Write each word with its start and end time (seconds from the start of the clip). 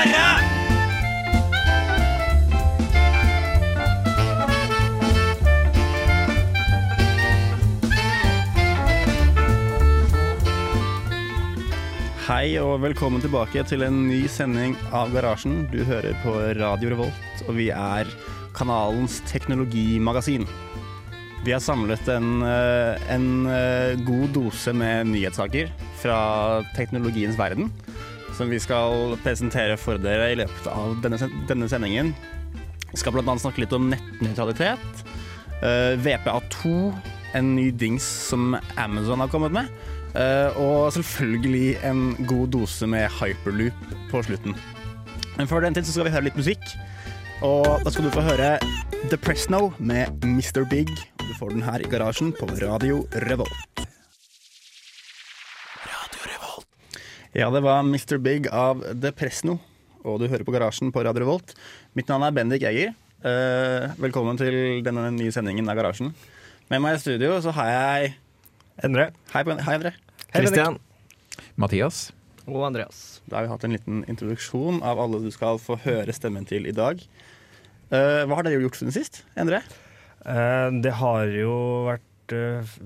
Hei 0.00 0.06
og 12.56 12.80
velkommen 12.80 13.20
tilbake 13.20 13.60
til 13.68 13.84
en 13.84 14.08
ny 14.08 14.22
sending 14.32 14.72
av 14.96 15.12
Garasjen. 15.12 15.66
Du 15.68 15.84
hører 15.84 16.16
på 16.24 16.32
Radio 16.56 16.94
Revolt, 16.94 17.44
og 17.44 17.60
vi 17.60 17.68
er 17.68 18.08
kanalens 18.56 19.20
teknologimagasin. 19.28 20.48
Vi 21.44 21.52
har 21.52 21.60
samlet 21.60 22.08
en, 22.08 22.40
eh, 22.40 22.96
en 23.12 23.46
eh, 23.52 24.00
god 24.08 24.32
dose 24.32 24.72
med 24.72 25.12
nyhetssaker 25.12 25.68
fra 26.00 26.64
teknologiens 26.72 27.36
verden, 27.36 27.68
som 28.40 28.48
vi 28.48 28.60
skal 28.62 29.18
presentere 29.20 29.76
for 29.76 30.00
dere 30.00 30.30
i 30.32 30.36
løpet 30.40 30.68
av 30.72 30.94
denne, 31.04 31.18
denne 31.48 31.68
sendingen. 31.68 32.14
Vi 32.88 32.98
skal 32.98 33.12
bl.a. 33.12 33.34
snakke 33.36 33.60
litt 33.60 33.74
om 33.76 33.90
nettnøytralitet, 33.92 35.02
uh, 35.60 35.92
VPA2, 36.00 36.72
en 37.36 37.50
ny 37.58 37.68
dings 37.70 38.06
som 38.30 38.56
Amazon 38.80 39.20
har 39.20 39.32
kommet 39.32 39.52
med. 39.52 39.68
uh, 40.16 40.56
og 40.56 40.88
selvfølgelig 40.96 41.76
en 41.86 42.00
god 42.26 42.48
dose 42.56 42.88
med 42.88 43.12
hyperloop 43.20 43.84
på 44.10 44.24
slutten. 44.26 44.56
Men 45.36 45.50
før 45.50 45.66
den 45.66 45.76
tid 45.76 45.84
så 45.84 45.98
skal 45.98 46.08
vi 46.08 46.16
høre 46.16 46.30
litt 46.30 46.40
musikk. 46.40 46.64
Og 47.44 47.84
da 47.84 47.92
skal 47.92 48.08
du 48.08 48.12
få 48.12 48.24
høre 48.24 48.56
The 49.08 49.20
Presno 49.20 49.70
med 49.78 50.24
Mr. 50.24 50.64
Big. 50.68 50.90
Du 51.20 51.32
får 51.38 51.54
den 51.54 51.64
her 51.64 51.84
i 51.84 51.88
garasjen 51.92 52.32
på 52.36 52.48
Radio 52.60 53.04
Revolt. 53.28 53.69
Ja, 57.30 57.46
det 57.50 57.60
var 57.62 57.84
Mr. 57.86 58.18
Big 58.18 58.48
av 58.50 58.80
The 59.02 59.12
Presno. 59.14 59.60
Og 60.02 60.16
du 60.18 60.24
hører 60.26 60.42
på 60.42 60.50
Garasjen 60.50 60.88
på 60.90 61.04
Radio 61.06 61.22
Revolt. 61.22 61.52
Mitt 61.94 62.08
navn 62.10 62.24
er 62.26 62.34
Bendik 62.34 62.64
Egger. 62.66 62.90
Eh, 63.22 63.86
velkommen 64.02 64.34
til 64.40 64.80
denne 64.82 65.04
nye 65.14 65.30
sendingen 65.30 65.70
av 65.70 65.78
Garasjen. 65.78 66.10
Med 66.72 66.82
meg 66.82 66.96
i 66.96 67.02
studio 67.04 67.36
så 67.44 67.54
har 67.54 67.70
jeg 67.70 68.10
Endre. 68.82 69.12
Hei, 69.30 69.44
hei 69.46 69.76
Endre. 69.76 69.94
Christian. 70.32 70.80
Mathias. 71.54 72.08
Og 72.50 72.66
Andreas. 72.66 73.20
Da 73.30 73.38
har 73.38 73.46
vi 73.46 73.54
hatt 73.54 73.68
en 73.68 73.78
liten 73.78 74.02
introduksjon 74.10 74.82
av 74.82 74.98
alle 74.98 75.22
du 75.22 75.30
skal 75.30 75.62
få 75.62 75.78
høre 75.86 76.10
stemmen 76.16 76.50
til 76.50 76.66
i 76.66 76.74
dag. 76.74 76.98
Eh, 77.94 78.24
hva 78.26 78.40
har 78.40 78.48
dere 78.48 78.58
gjort 78.66 78.82
siden 78.82 78.98
sist, 78.98 79.22
Endre? 79.38 79.62
Eh, 80.26 80.68
det 80.82 80.98
har 80.98 81.30
jo 81.30 81.54
vært 81.92 82.38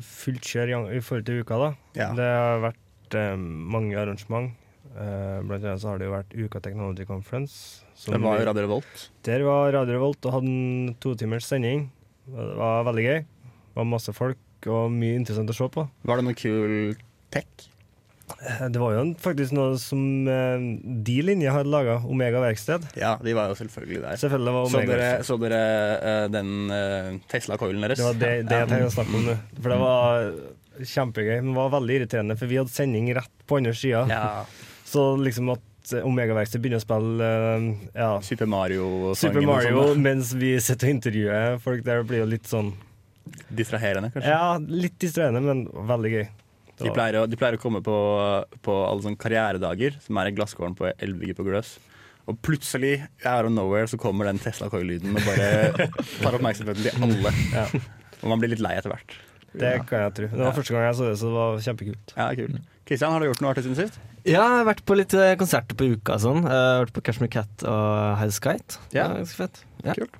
fullt 0.04 0.52
kjør 0.52 0.68
i, 0.68 0.78
i 1.00 1.04
forhold 1.04 1.30
til 1.32 1.40
uka, 1.40 1.64
da. 1.64 1.76
Ja. 1.96 2.12
Det 2.12 2.28
har 2.28 2.66
vært 2.68 2.83
eh, 3.12 3.34
mange 3.36 3.96
arrangement. 4.00 4.52
Eh, 4.94 5.40
blant 5.44 5.64
annet 5.64 5.80
så 5.82 5.90
har 5.92 5.98
det 5.98 6.06
jo 6.08 6.14
vært 6.14 6.32
Uka 6.46 6.60
Technology 6.64 7.04
Conference. 7.04 7.82
som 7.94 8.14
Det 8.14 8.20
var 8.22 8.38
vi- 8.38 8.44
Radio 8.46 8.62
Revolt. 8.62 9.10
Der 9.22 9.42
var 9.44 9.72
Radio 9.72 9.94
Revolt 9.98 10.24
og 10.26 10.32
hadde 10.32 10.46
en 10.48 10.94
totimers 11.00 11.44
sending. 11.46 11.90
Det 12.26 12.56
var 12.56 12.84
veldig 12.84 13.04
gøy. 13.04 13.18
Det 13.20 13.76
var 13.76 13.84
masse 13.84 14.12
folk 14.14 14.38
og 14.66 14.90
mye 14.90 15.14
interessant 15.20 15.50
å 15.50 15.54
se 15.54 15.68
på. 15.68 15.88
Var 16.04 16.16
det 16.16 16.24
noe 16.24 16.34
kul 16.34 16.96
tech? 17.30 17.46
Eh, 18.40 18.68
Det 18.72 18.80
var 18.80 18.92
jo 18.94 19.14
faktisk 19.20 19.52
noe 19.52 19.76
som 19.78 20.26
eh, 20.26 20.58
de 21.04 21.22
linja 21.22 21.52
hadde 21.52 21.68
laga, 21.68 21.98
Omega 22.08 22.40
Verksted. 22.40 22.82
Ja, 22.96 23.16
de 23.22 23.34
var 23.34 23.48
jo 23.48 23.54
selvfølgelig 23.54 24.00
der. 24.00 24.16
Selvfølgelig 24.16 24.52
var 24.54 24.66
Så 24.72 24.86
dere, 24.86 25.22
så 25.22 25.36
dere 25.38 25.60
eh, 26.00 26.28
den 26.28 26.70
uh, 26.70 27.18
Tesla-coilen 27.28 27.82
deres? 27.84 27.98
Det 27.98 28.04
var 28.08 28.14
det, 28.14 28.48
det 28.48 28.58
jeg 28.62 28.68
tenkte 28.68 28.88
å 28.88 28.94
snakke 28.96 29.14
om 29.14 29.26
nå. 29.28 29.36
For 29.60 29.68
det 29.74 29.78
var 29.78 30.32
kjempegøy, 30.80 31.38
men 31.42 31.54
var 31.56 31.72
veldig 31.76 32.00
irriterende, 32.00 32.36
for 32.40 32.50
vi 32.50 32.58
hadde 32.60 32.72
sending 32.74 33.10
rett 33.16 33.46
på 33.48 33.60
andre 33.60 33.74
sida. 33.78 34.04
Ja. 34.10 34.26
Så 34.94 35.14
liksom 35.18 35.52
at 35.54 35.94
Omega-verksted 36.00 36.62
begynner 36.64 36.80
å 36.80 36.84
spille 36.84 37.26
eh, 37.28 37.64
ja, 37.98 38.10
Super 38.24 38.48
Mario-sangen 38.48 39.34
Super 39.36 39.44
Mario 39.48 39.74
og 39.82 39.90
sånn. 39.90 40.04
mens 40.06 40.30
vi 40.40 40.54
sitter 40.62 40.88
og 40.88 40.94
intervjuer 40.96 41.58
folk 41.64 41.82
der, 41.84 42.04
blir 42.08 42.22
jo 42.22 42.28
litt 42.30 42.48
sånn. 42.48 42.70
Distraherende, 43.52 44.10
kanskje. 44.14 44.30
Ja, 44.32 44.54
litt 44.84 44.96
distraherende, 45.00 45.42
men 45.44 45.88
veldig 45.88 46.12
gøy. 46.14 46.24
De 46.80 46.90
pleier, 46.90 47.20
å, 47.20 47.26
de 47.30 47.38
pleier 47.38 47.56
å 47.58 47.60
komme 47.62 47.80
på, 47.84 47.96
på 48.64 48.76
alle 48.88 49.04
sånne 49.04 49.20
karrieredager, 49.20 49.98
som 50.02 50.18
er 50.18 50.30
i 50.30 50.34
glasskåren 50.34 50.74
på 50.78 50.88
Elvebygget 50.92 51.38
på 51.38 51.46
Gløs. 51.46 51.76
Og 52.30 52.38
plutselig, 52.42 52.96
out 53.22 53.46
of 53.46 53.52
nowhere, 53.52 53.86
så 53.90 53.98
kommer 54.00 54.26
den 54.30 54.40
Tesla-coil-lyden 54.42 55.12
og 55.12 55.26
bare 55.28 55.88
tar 56.24 56.38
oppmerksomheten 56.38 56.86
til 56.86 57.04
alle. 57.06 57.34
Ja, 57.52 57.66
Og 58.22 58.30
man 58.32 58.40
blir 58.40 58.54
litt 58.54 58.62
lei 58.64 58.72
etter 58.78 58.94
hvert. 58.94 59.16
Det 59.60 59.72
kan 59.88 60.04
jeg 60.06 60.14
tro. 60.18 60.28
Det 60.34 60.40
var 60.44 60.56
første 60.56 60.74
gang 60.74 60.86
jeg 60.88 60.96
så 60.98 61.04
det, 61.08 61.14
så 61.20 61.28
det 61.30 61.34
var 61.38 61.62
kjempekult. 61.68 62.14
Ja, 62.18 62.26
kult. 62.38 62.58
Kristian, 62.84 63.12
har 63.14 63.20
du 63.22 63.26
gjort 63.30 63.40
noe 63.44 63.52
artig 63.54 63.64
siden 63.64 63.78
sist? 63.78 64.00
Ja, 64.24 64.40
jeg 64.40 64.58
har 64.58 64.66
vært 64.68 64.82
på 64.88 64.96
litt 64.98 65.14
eh, 65.16 65.34
konserter 65.40 65.76
på 65.78 65.86
uka. 65.94 66.16
og 66.16 66.20
Sånn. 66.24 66.42
Jeg 66.44 66.52
har 66.64 66.82
vært 66.84 66.94
på 66.96 67.02
Cashmere 67.06 67.32
Cat 67.32 67.64
og 67.68 68.18
Highas 68.20 68.40
Kite. 68.44 68.80
Ja. 68.92 69.06
Det 69.06 69.10
var 69.14 69.22
ganske 69.22 69.40
fett. 69.44 69.60
Ja. 69.84 69.94
Kult. 69.98 70.18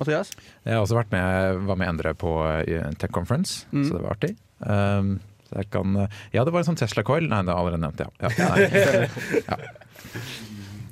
Mathias? 0.00 0.32
Jeg 0.64 0.74
har 0.74 0.82
også 0.82 0.96
vært 0.98 1.12
med, 1.14 1.60
var 1.68 1.78
med 1.78 1.88
Endre 1.92 2.14
på 2.18 2.32
eh, 2.64 2.90
Tech 2.98 3.12
Conference, 3.14 3.64
Mm. 3.72 3.84
så 3.88 3.94
det 3.98 4.02
var 4.04 4.16
artig. 4.16 4.32
Um, 4.64 5.14
så 5.48 5.60
jeg 5.60 5.68
kan, 5.70 5.96
eh, 6.02 6.16
ja, 6.34 6.42
det 6.44 6.52
var 6.54 6.64
en 6.64 6.68
sånn 6.72 6.80
Tesla 6.80 7.04
Coil. 7.06 7.28
Nei, 7.30 7.42
det 7.46 7.52
har 7.54 7.60
jeg 7.60 7.62
allerede 7.62 7.84
nevnt, 7.84 8.00
ja. 8.00 8.08
ja. 8.18 9.08
ja. 9.52 9.56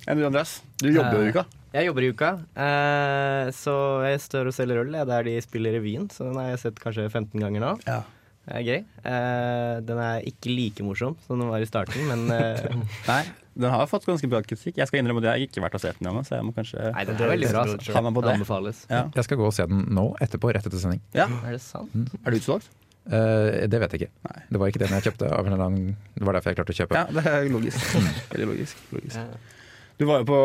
Enn 0.06 0.18
du, 0.20 0.26
Andreas? 0.28 0.60
Du 0.82 0.88
jobber 0.92 1.18
jo 1.18 1.26
i 1.28 1.32
uka. 1.34 1.44
Jeg 1.72 1.88
jobber 1.88 2.04
i 2.04 2.08
uka, 2.12 2.30
eh, 2.52 3.50
så 3.56 3.74
jeg 4.04 4.18
står 4.20 4.50
og 4.50 4.56
selger 4.56 4.82
øl. 4.82 4.90
Det 4.92 4.98
er 5.00 5.06
der 5.08 5.28
de 5.30 5.36
spiller 5.40 5.72
revyen, 5.78 6.10
så 6.12 6.26
den 6.26 6.36
har 6.36 6.50
jeg 6.50 6.60
sett 6.66 6.82
kanskje 6.82 7.06
15 7.08 7.32
ganger 7.40 7.64
nå. 7.64 7.70
Ja. 7.86 8.02
Det 8.42 8.58
er 8.58 8.66
gøy. 8.66 8.80
Eh, 9.08 9.76
den 9.86 10.00
er 10.02 10.26
ikke 10.28 10.50
like 10.52 10.84
morsom 10.84 11.14
som 11.24 11.40
den 11.40 11.48
var 11.48 11.62
i 11.62 11.68
starten, 11.68 12.02
men 12.10 12.26
eh, 12.34 12.76
Nei, 13.12 13.22
den 13.54 13.72
har 13.72 13.88
fått 13.88 14.04
ganske 14.08 14.28
bra 14.28 14.42
kritikk. 14.44 14.82
Jeg 14.82 14.90
skal 14.90 15.00
innrømme 15.00 15.22
at 15.22 15.30
jeg 15.30 15.32
har 15.32 15.46
ikke 15.46 15.64
vært 15.64 15.78
og 15.78 15.84
sett 15.84 16.02
den 16.02 16.10
ennå, 16.10 16.26
så 16.28 16.36
jeg 16.36 16.48
må 16.48 16.52
kanskje 16.58 16.90
Nei, 16.90 17.06
den 17.08 17.16
er 17.16 17.32
veldig 17.32 17.50
bra. 17.54 17.64
Altså. 17.64 17.96
ha 17.96 18.04
meg 18.04 18.18
på 18.18 18.26
Det 18.26 18.34
anbefales. 18.34 18.84
Ja. 18.92 19.02
Jeg 19.16 19.28
skal 19.30 19.40
gå 19.40 19.48
og 19.48 19.56
se 19.56 19.68
den 19.72 19.86
nå, 19.96 20.06
etterpå, 20.28 20.52
rett 20.52 20.68
etter 20.68 20.82
sending. 20.82 21.00
ja. 21.16 21.30
Er 21.40 21.56
det 21.56 21.62
sant? 21.64 21.96
Er 22.20 22.34
det 22.34 22.42
utsolgt? 22.42 22.68
Uh, 23.02 23.64
det 23.66 23.80
vet 23.82 23.96
jeg 23.96 24.04
ikke. 24.04 24.12
Nei. 24.28 24.44
Det 24.52 24.60
var 24.60 24.70
ikke 24.70 24.84
den 24.84 24.92
jeg 24.94 25.08
kjøpte. 25.08 25.32
Av 25.34 25.48
en 25.48 25.56
eller 25.56 25.64
annen, 25.70 25.96
det 26.14 26.28
var 26.28 26.36
derfor 26.36 26.52
jeg 26.52 26.60
klarte 26.60 26.74
å 26.76 26.78
kjøpe. 26.82 27.00
Ja, 27.00 27.08
det 27.16 27.24
er 27.32 27.48
logisk. 27.50 27.96
Veldig 28.30 28.46
logisk. 28.52 28.84
logisk. 28.94 29.16
Ja. 29.18 29.61
Du 30.00 30.04
var 30.08 30.22
jo 30.22 30.26
på 30.28 30.38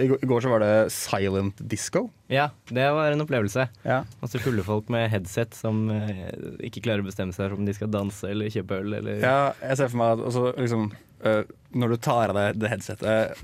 I 0.00 0.06
går- 0.26 0.40
så 0.44 0.48
var 0.52 0.60
det 0.62 0.92
Silent 0.94 1.58
Disco. 1.68 2.10
ja, 2.32 2.48
det 2.70 2.86
var 2.94 3.12
en 3.12 3.20
opplevelse. 3.24 3.68
Ja. 3.84 4.02
Masse 4.22 4.38
fulle 4.40 4.62
folk 4.64 4.88
med 4.88 5.10
headset 5.10 5.54
som 5.54 5.88
eh, 5.90 6.30
ikke 6.68 6.82
klarer 6.86 7.02
å 7.04 7.08
bestemme 7.10 7.34
seg 7.34 7.50
for 7.50 7.58
om 7.58 7.66
de 7.66 7.74
skal 7.76 7.90
danse 7.92 8.24
eller 8.30 8.48
kjøpe 8.52 8.78
øl 8.80 8.94
eller 9.00 9.20
ja, 9.20 9.52
jeg 9.60 9.76
ser 9.82 9.88
for 9.92 10.00
meg 10.00 10.14
at 10.18 10.24
også, 10.30 10.44
liksom, 10.58 10.86
eh, 11.24 11.42
når 11.74 11.88
du 11.88 11.96
tar 12.08 12.32
av 12.32 12.38
deg 12.38 12.58
det 12.62 12.70
headsetet, 12.72 13.36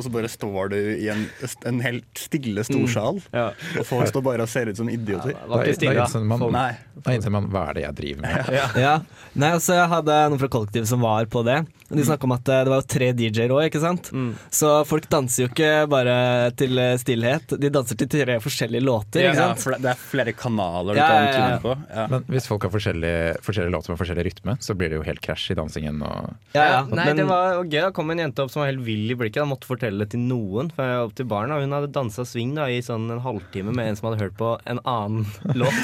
og 0.00 0.06
så 0.06 0.12
bare 0.14 0.30
står 0.32 0.70
du 0.72 0.76
i 0.80 1.08
en, 1.12 1.26
en 1.68 1.80
helt 1.84 2.22
stille 2.24 2.64
storsal, 2.66 3.20
mm. 3.20 3.34
Ja. 3.36 3.50
og 3.80 3.86
folk 3.88 4.08
står 4.08 4.24
bare 4.24 4.46
og 4.46 4.50
ser 4.52 4.70
ut 4.72 4.78
som 4.80 4.88
idioter. 4.88 5.34
Det 5.36 5.48
var 5.50 5.60
Da- 5.60 5.66
ikke 5.68 5.76
stille. 5.76 5.94
da 6.00 6.06
innser 6.08 6.24
man- 6.24 6.46
Nei. 6.56 6.70
Da 7.04 7.12
innser 7.16 7.32
man 7.32 7.46
hva 7.52 7.68
er 7.70 7.74
det 7.78 7.82
jeg 7.84 7.94
driver 8.00 8.20
med. 8.24 8.48
Ja. 8.80 8.94
Nei, 9.40 9.50
altså 9.56 9.76
Jeg 9.76 9.88
hadde 9.88 10.16
noen 10.32 10.40
fra 10.40 10.48
kollektivet 10.52 10.88
som 10.90 11.00
var 11.04 11.24
på 11.32 11.44
det. 11.46 11.60
De 11.90 12.02
snakka 12.06 12.24
om 12.28 12.32
at 12.36 12.48
eh, 12.48 12.64
det 12.64 12.70
var 12.70 12.82
tre 12.86 13.06
DJ-er 13.18 13.50
òg, 13.50 13.64
ikke 13.68 13.80
sant? 13.82 14.10
Mm. 14.14 14.34
Så 14.54 14.68
folk 14.86 15.08
danser 15.10 15.42
jo 15.44 15.48
ikke 15.50 15.70
bare 15.90 16.50
til 16.54 16.78
eh, 16.78 16.94
stillhet, 17.02 17.54
de 17.58 17.70
danser 17.74 17.98
til 17.98 18.06
tre 18.12 18.36
forskjellige 18.42 18.84
låter. 18.84 19.24
ikke 19.26 19.34
Ja, 19.34 19.54
det- 19.54 19.90
er 19.90 19.98
flere 19.98 20.32
kanaler 20.32 20.94
du 20.94 21.00
Ja, 21.00 21.08
kan 21.08 21.24
ja, 21.24 21.32
ja. 21.32 21.58
tune 21.58 21.60
på. 21.64 21.74
Ja. 21.90 22.06
Men 22.12 22.22
hvis 22.30 22.46
folk 22.46 22.62
har 22.62 22.70
forskjellige, 22.70 23.40
forskjellige 23.42 23.72
låter 23.74 23.90
med 23.90 23.98
forskjellig 23.98 24.24
rytme, 24.30 24.54
så 24.62 24.76
blir 24.78 24.88
det 24.92 25.00
jo 25.00 25.02
helt 25.02 25.20
krasj 25.20 25.50
i 25.50 25.54
dansingen. 25.58 25.98
Og 26.06 26.30
Ja, 26.54 26.62
ja. 26.70 26.80
Nei, 26.86 27.06
Men- 27.06 27.16
det 27.16 27.26
var 27.26 27.64
gøy. 27.64 27.80
Da 27.80 27.90
kom 27.90 28.10
en 28.10 28.18
jente 28.18 28.38
opp 28.44 28.50
som 28.52 28.60
var 28.62 28.70
helt 28.70 28.84
vill 28.86 29.10
i 29.10 29.14
blikket. 29.14 29.42
Da 29.42 29.44
måtte 29.50 29.66
fortelle 29.66 29.89
det 29.98 30.06
til 30.12 30.20
noen. 30.20 30.70
For 30.76 30.86
jeg 30.86 30.96
var 31.00 31.08
opp 31.08 31.14
til 31.18 31.26
barna 31.26 31.58
Hun 31.60 31.72
hadde 31.74 31.90
dansa 31.92 32.22
swing 32.24 32.54
da, 32.54 32.68
i 32.70 32.78
sånn 32.84 33.10
en 33.10 33.20
halvtime 33.24 33.74
med 33.74 33.88
en 33.90 33.96
som 33.98 34.06
hadde 34.10 34.20
hørt 34.22 34.36
på 34.38 34.52
en 34.70 34.78
annen 34.86 35.26
låt. 35.60 35.74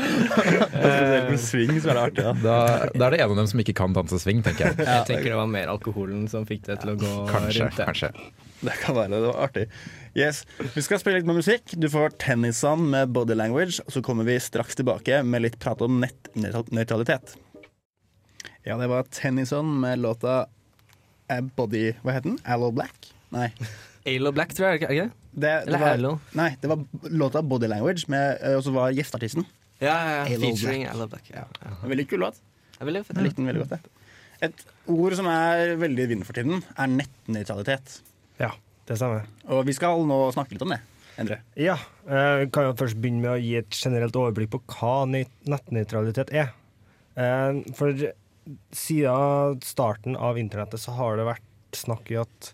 Spesielt 0.00 1.30
med 1.30 1.40
swing 1.40 1.72
så 1.80 1.92
er 1.92 1.94
det 1.94 2.02
artig. 2.04 2.24
Da. 2.24 2.34
da, 2.42 2.58
da 2.94 3.06
er 3.06 3.14
det 3.16 3.20
en 3.24 3.30
av 3.32 3.36
dem 3.40 3.48
som 3.50 3.62
ikke 3.62 3.76
kan 3.80 3.94
danse 3.96 4.18
swing, 4.22 4.42
tenker 4.46 4.68
jeg. 4.70 4.78
Jeg 4.86 5.06
tenker 5.08 5.30
det 5.32 5.38
var 5.40 5.50
mer 5.50 5.70
alkoholen 5.72 6.26
som 6.30 6.46
fikk 6.48 6.66
det 6.68 6.80
til 6.82 6.94
å 6.94 6.98
gå 7.00 7.12
Kanskje, 7.30 7.66
rundt. 7.68 7.78
det. 7.78 7.86
kanskje. 7.90 8.12
Det 8.60 8.74
kan 8.82 8.96
være 8.98 9.12
det. 9.14 9.20
var 9.24 9.38
artig. 9.46 9.66
Yes, 10.18 10.42
Vi 10.74 10.82
skal 10.84 10.98
spille 11.00 11.20
litt 11.20 11.28
med 11.28 11.38
musikk. 11.40 11.72
Du 11.80 11.86
får 11.88 12.12
Tennyson 12.20 12.82
med 12.92 13.12
Body 13.14 13.36
Language. 13.38 13.78
Og 13.86 13.94
så 13.94 14.02
kommer 14.04 14.26
vi 14.28 14.34
straks 14.42 14.76
tilbake 14.76 15.22
med 15.24 15.46
litt 15.46 15.56
prat 15.62 15.80
om 15.86 16.00
nettnøytralitet. 16.02 17.36
Ja, 18.68 18.76
det 18.76 18.90
var 18.92 19.06
Tennyson 19.08 19.70
med 19.80 20.02
låta 20.04 20.42
Body 21.56 21.84
Hva 22.02 22.16
het 22.16 22.26
den? 22.26 22.38
Allo 22.44 22.70
Black? 22.74 23.08
Nei. 23.34 23.48
Alo 24.10 24.32
Black, 24.32 24.52
tror 24.56 24.72
jeg. 24.72 24.80
det 24.82 24.90
ikke? 24.96 25.08
Det, 25.30 25.40
det 25.40 25.50
Eller 25.68 25.78
var, 25.78 25.90
Halo. 25.94 26.12
nei, 26.34 26.48
det 26.60 26.68
var 26.72 26.80
låta 27.12 27.42
'Body 27.46 27.68
Language', 27.70 28.08
med, 28.10 28.38
eh, 28.42 28.56
og 28.56 28.62
så 28.64 28.72
var 28.74 28.90
gjesteartisten. 28.96 29.44
Ja, 29.80 29.92
ja, 29.94 30.14
ja. 30.16 30.22
Alo 30.34 30.40
Featuring 30.40 30.82
Black. 30.82 30.94
Alo 30.94 31.06
Black. 31.12 31.30
Ja. 31.30 31.44
Ja. 31.62 31.74
Veldig 31.88 32.06
kul 32.10 32.18
låt. 32.24 32.40
Jeg 32.80 32.86
likte 32.96 33.36
den 33.36 33.46
veldig 33.46 33.62
godt. 33.66 33.70
Jeg. 33.76 33.80
Et 34.48 34.64
ord 34.88 35.14
som 35.18 35.26
er 35.28 35.76
veldig 35.76 36.02
i 36.06 36.08
vinden 36.14 36.24
for 36.26 36.32
tiden, 36.32 36.62
er 36.80 36.86
nettnøytralitet. 36.88 37.98
Ja, 38.40 38.50
det 38.88 38.96
stemmer. 38.96 39.26
Og 39.52 39.66
vi 39.68 39.74
skal 39.76 40.00
nå 40.08 40.18
snakke 40.32 40.56
litt 40.56 40.62
om 40.64 40.72
det. 40.72 40.80
Endre. 41.20 41.36
Ja, 41.60 41.76
Vi 42.08 42.46
kan 42.50 42.64
jo 42.64 42.72
først 42.72 42.96
begynne 42.96 43.20
med 43.20 43.30
å 43.36 43.40
gi 43.42 43.56
et 43.60 43.68
generelt 43.76 44.16
overblikk 44.16 44.50
på 44.54 44.62
hva 44.72 45.04
nøy- 45.06 45.28
nettnøytralitet 45.46 46.32
er. 46.32 46.54
Eh, 47.20 47.60
For 47.76 47.92
siden 48.74 49.60
starten 49.64 50.16
av 50.16 50.38
internettet 50.40 50.80
så 50.82 50.94
har 50.98 51.16
det 51.20 51.28
vært 51.28 51.76
snakk 51.76 52.10
i 52.10 52.18
at 52.22 52.52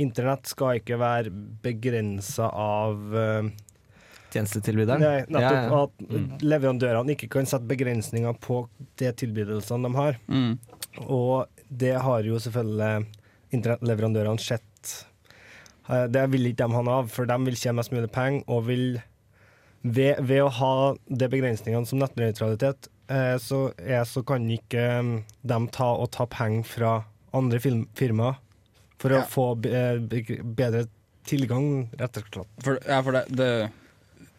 internett 0.00 0.48
skal 0.48 0.80
ikke 0.80 0.98
være 1.00 1.32
begrensa 1.64 2.48
av 2.52 3.14
uh, 3.16 3.48
Tjenestetilbyderen. 4.34 5.00
Nei, 5.00 5.20
nettopp 5.32 5.40
Ja, 5.40 5.60
ja. 5.70 5.82
at 5.86 6.42
leverandørene 6.44 7.14
ikke 7.14 7.28
kan 7.32 7.46
sette 7.48 7.68
begrensninger 7.70 8.34
på 8.42 8.64
de 9.00 9.12
tilbydelsene 9.22 9.86
de 9.88 9.96
har. 9.96 10.18
Mm. 10.28 10.56
Og 11.06 11.46
det 11.70 11.94
har 12.04 12.26
jo 12.26 12.40
selvfølgelig 12.42 13.06
internettleverandørene 13.56 14.42
sett. 14.42 14.92
Eh, 15.88 16.04
Det 16.12 16.26
vil 16.34 16.50
ikke 16.50 16.66
de 16.66 16.74
ha 16.76 16.82
noe 16.84 16.98
av, 17.04 17.08
for 17.14 17.28
de 17.30 17.38
vil 17.46 17.56
tjene 17.56 17.78
mest 17.80 17.94
mulig 17.94 18.10
penger, 18.12 18.42
og 18.50 18.66
vil 18.68 19.00
ved, 19.86 20.18
ved 20.26 20.42
å 20.42 20.50
ha 20.50 20.74
de 21.06 21.28
begrensningene 21.30 21.86
som 21.86 22.00
nettnøytralitet, 22.02 22.90
så, 23.38 23.72
er, 23.78 24.04
så 24.04 24.22
kan 24.26 24.48
ikke 24.50 24.82
mm, 25.02 25.12
de 25.46 25.58
ta 25.72 25.88
og 25.94 26.10
ta 26.14 26.26
penger 26.26 26.64
fra 26.66 26.92
andre 27.36 27.60
film, 27.62 27.86
firmaer 27.94 28.38
for 28.98 29.12
Ja. 29.12 29.22
å 29.22 29.28
få 29.28 29.48
be, 29.60 29.70
eh, 29.76 29.98
be- 30.00 30.42
bedre 30.42 30.86
tilgang, 31.28 31.88
rett 31.98 32.16
og 32.16 32.28
slett. 32.32 32.48
For, 32.64 32.78
ja, 32.86 33.02
for 33.02 33.12
det, 33.12 33.24
det, 33.36 33.50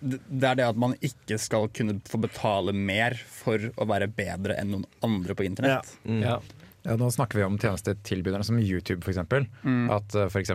det 0.01 0.19
det 0.29 0.47
er 0.51 0.55
det 0.59 0.65
at 0.69 0.77
man 0.77 0.93
ikke 1.01 1.37
skal 1.41 1.67
kunne 1.73 1.99
få 2.05 2.19
betale 2.21 2.73
mer 2.73 3.15
for 3.17 3.57
å 3.77 3.85
være 3.89 4.07
bedre 4.13 4.55
enn 4.61 4.71
noen 4.75 4.85
andre 5.03 5.33
på 5.37 5.45
internett. 5.47 5.89
Mm. 6.05 6.21
Ja. 6.25 6.39
Ja, 6.87 6.93
nå 6.95 7.09
snakker 7.11 7.35
vi 7.39 7.43
om 7.43 7.57
tjenestetilbyderne 7.59 8.45
som 8.47 8.59
YouTube 8.61 9.01
f.eks. 9.03 9.17
Mm. 9.65 9.89
At 9.91 10.13
uh, 10.15 10.27
f.eks. 10.29 10.53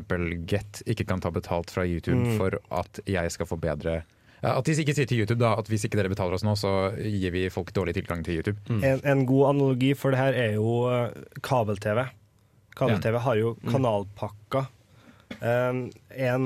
Get 0.48 0.80
ikke 0.88 1.04
kan 1.10 1.20
ta 1.20 1.30
betalt 1.34 1.70
fra 1.74 1.84
YouTube 1.84 2.22
Mm. 2.22 2.36
for 2.38 2.56
at 2.72 3.00
jeg 3.04 3.30
skal 3.34 3.46
få 3.50 3.58
bedre 3.60 3.98
ja, 4.42 4.56
At 4.58 4.66
de 4.66 4.74
ikke 4.82 4.94
sier 4.96 5.06
til 5.06 5.22
YouTube 5.22 5.38
da, 5.38 5.54
at 5.58 5.68
hvis 5.70 5.86
ikke 5.86 6.00
dere 6.00 6.10
betaler 6.10 6.34
oss 6.34 6.42
nå, 6.42 6.56
så 6.58 6.90
gir 6.98 7.30
vi 7.34 7.46
folk 7.52 7.70
dårlig 7.76 7.94
tilgang 7.94 8.24
til 8.26 8.40
YouTube. 8.40 8.58
En, 8.82 8.98
en 9.06 9.26
god 9.28 9.52
analogi 9.52 9.92
for 9.98 10.14
det 10.14 10.18
her 10.18 10.38
er 10.38 10.56
jo 10.56 10.72
eh, 10.90 11.14
kabel-TV. 11.46 12.02
Kabel-TV 12.74 13.18
har 13.22 13.38
jo 13.38 13.52
kanalpakker. 13.68 14.66
Um, 15.40 15.86
en, 16.10 16.42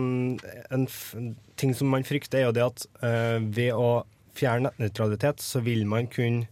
en, 0.71 0.85
f 0.87 1.15
en 1.17 1.33
ting 1.59 1.73
som 1.75 1.89
man 1.91 2.05
frykter, 2.07 2.39
er 2.43 2.51
jo 2.51 2.53
det 2.55 2.67
at 2.67 2.85
uh, 3.01 3.41
ved 3.41 3.73
å 3.75 4.05
fjerne 4.37 4.69
nettnøytralitet, 4.69 5.41
så 5.43 5.63
vil 5.65 5.87
man 5.89 6.11
kunne 6.13 6.47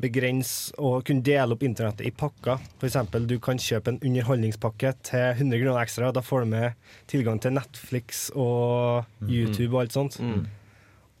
begrense 0.00 0.72
og 0.80 1.02
kunne 1.04 1.24
dele 1.24 1.56
opp 1.56 1.64
internettet 1.66 2.06
i 2.08 2.14
pakker. 2.14 2.62
F.eks. 2.80 2.96
du 3.28 3.36
kan 3.42 3.60
kjøpe 3.60 3.92
en 3.92 4.00
underholdningspakke 4.00 4.94
til 5.04 5.26
100 5.34 5.60
kroner 5.60 5.82
ekstra. 5.82 6.12
Da 6.14 6.22
får 6.24 6.46
du 6.46 6.54
med 6.54 6.94
tilgang 7.10 7.42
til 7.42 7.52
Netflix 7.58 8.28
og 8.32 9.04
YouTube 9.26 9.74
og 9.74 9.82
alt 9.82 9.98
sånt. 9.98 10.16
Mm. 10.22 10.46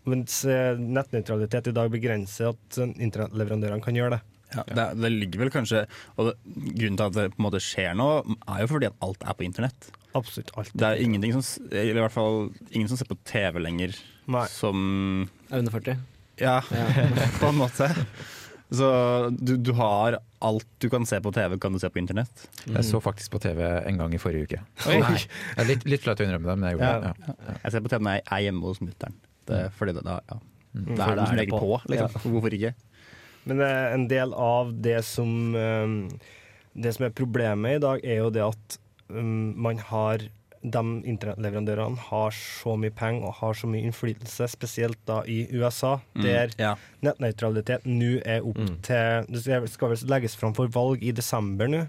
Mens 0.08 0.44
eh, 0.48 0.78
nettnøytralitet 0.80 1.68
i 1.68 1.74
dag 1.76 1.90
begrenser 1.92 2.54
at 2.54 2.78
internettleverandørene 2.96 3.84
kan 3.84 3.94
gjøre 3.98 4.16
det. 4.16 4.20
Ja, 4.50 4.64
det, 4.66 4.84
det 4.98 5.10
ligger 5.14 5.44
vel 5.44 5.50
kanskje 5.54 5.84
Og 6.18 6.24
det, 6.26 6.32
Grunnen 6.74 6.96
til 6.98 7.04
at 7.04 7.14
det 7.14 7.26
på 7.30 7.38
en 7.38 7.44
måte 7.44 7.60
skjer 7.62 7.92
nå, 7.94 8.06
er 8.50 8.64
jo 8.64 8.70
fordi 8.72 8.88
at 8.88 8.96
alt 9.06 9.22
er 9.22 9.36
på 9.38 9.44
internett. 9.46 9.90
Absolutt 10.18 10.50
alt. 10.58 10.72
Det 10.74 10.88
er 10.88 11.02
ingenting 11.04 11.36
som 11.36 11.68
Eller 11.70 12.00
i 12.00 12.02
hvert 12.02 12.16
fall 12.16 12.48
ingen 12.72 12.88
som 12.90 12.98
ser 12.98 13.06
på 13.06 13.14
TV 13.30 13.60
lenger 13.62 13.94
Nei. 14.26 14.42
som 14.50 15.28
Er 15.52 15.62
under 15.62 15.76
40. 15.76 15.94
Ja, 16.42 16.56
Ja. 16.74 16.88
på 17.38 17.52
en 17.52 17.60
måte. 17.60 17.92
Så 18.74 18.88
du, 19.38 19.54
du 19.58 19.70
har 19.78 20.18
alt 20.46 20.66
du 20.82 20.88
kan 20.90 21.06
se 21.06 21.18
på 21.22 21.30
TV, 21.34 21.54
kan 21.62 21.74
du 21.74 21.78
se 21.82 21.90
på 21.90 21.98
internett. 22.02 22.44
Jeg 22.66 22.84
så 22.90 22.98
faktisk 23.02 23.30
på 23.34 23.40
TV 23.42 23.62
en 23.86 23.98
gang 24.02 24.14
i 24.14 24.18
forrige 24.22 24.46
uke. 24.50 24.60
Oi. 24.90 24.98
Er 25.58 25.66
litt, 25.68 25.86
litt 25.90 26.02
flaut 26.02 26.18
å 26.22 26.26
innrømme 26.26 26.48
det, 26.50 26.58
men 26.58 26.70
jeg 26.72 26.78
gjorde 26.78 26.90
Ja. 26.90 27.00
det. 27.06 27.34
Ja. 27.46 27.56
Jeg 27.64 27.74
ser 27.76 27.82
på 27.86 27.90
TV 27.94 28.02
når 28.06 28.18
jeg 28.18 28.26
er 28.34 28.44
hjemme 28.48 28.66
hos 28.70 28.82
mutter'n. 28.82 29.18
Det 29.50 29.60
er 29.66 29.70
fordi 29.76 29.96
det 29.98 30.04
da, 30.06 30.18
ja. 30.30 30.38
Mm. 30.70 30.84
det 30.94 31.00
er 31.02 31.16
det 31.18 31.26
som 31.28 31.38
regel 31.40 31.58
på, 31.58 31.78
liksom. 31.90 32.32
Hvorfor 32.32 32.54
ikke? 32.54 32.74
Men 33.50 33.60
eh, 33.66 33.86
en 33.96 34.04
del 34.10 34.34
av 34.36 34.68
det 34.84 35.00
som 35.08 35.54
eh, 35.56 35.94
Det 36.76 36.92
som 36.94 37.06
er 37.08 37.10
problemet 37.16 37.78
i 37.78 37.82
dag, 37.82 38.04
er 38.06 38.20
jo 38.20 38.28
det 38.30 38.44
at 38.46 38.76
um, 39.10 39.50
man 39.58 39.78
har 39.90 40.22
de 40.62 40.82
internettleverandørene 41.08 41.96
har 42.10 42.34
så 42.36 42.74
mye 42.78 42.92
penger 42.92 43.24
og 43.26 43.34
har 43.40 43.54
så 43.56 43.66
mye 43.66 43.80
innflytelse, 43.88 44.44
spesielt 44.52 44.98
da 45.08 45.22
i 45.24 45.46
USA, 45.56 45.96
der 46.14 46.52
Ja. 46.60 46.74
nettnøytralitet 47.02 47.86
nå 47.88 48.20
er 48.24 48.44
opp 48.44 48.58
Mm. 48.60 48.76
til 48.82 49.24
Det 49.32 49.70
skal 49.72 49.88
vel 49.88 49.98
legges 50.06 50.36
fram 50.36 50.52
for 50.54 50.68
valg 50.68 51.02
i 51.02 51.10
desember 51.12 51.66
nå. 51.66 51.88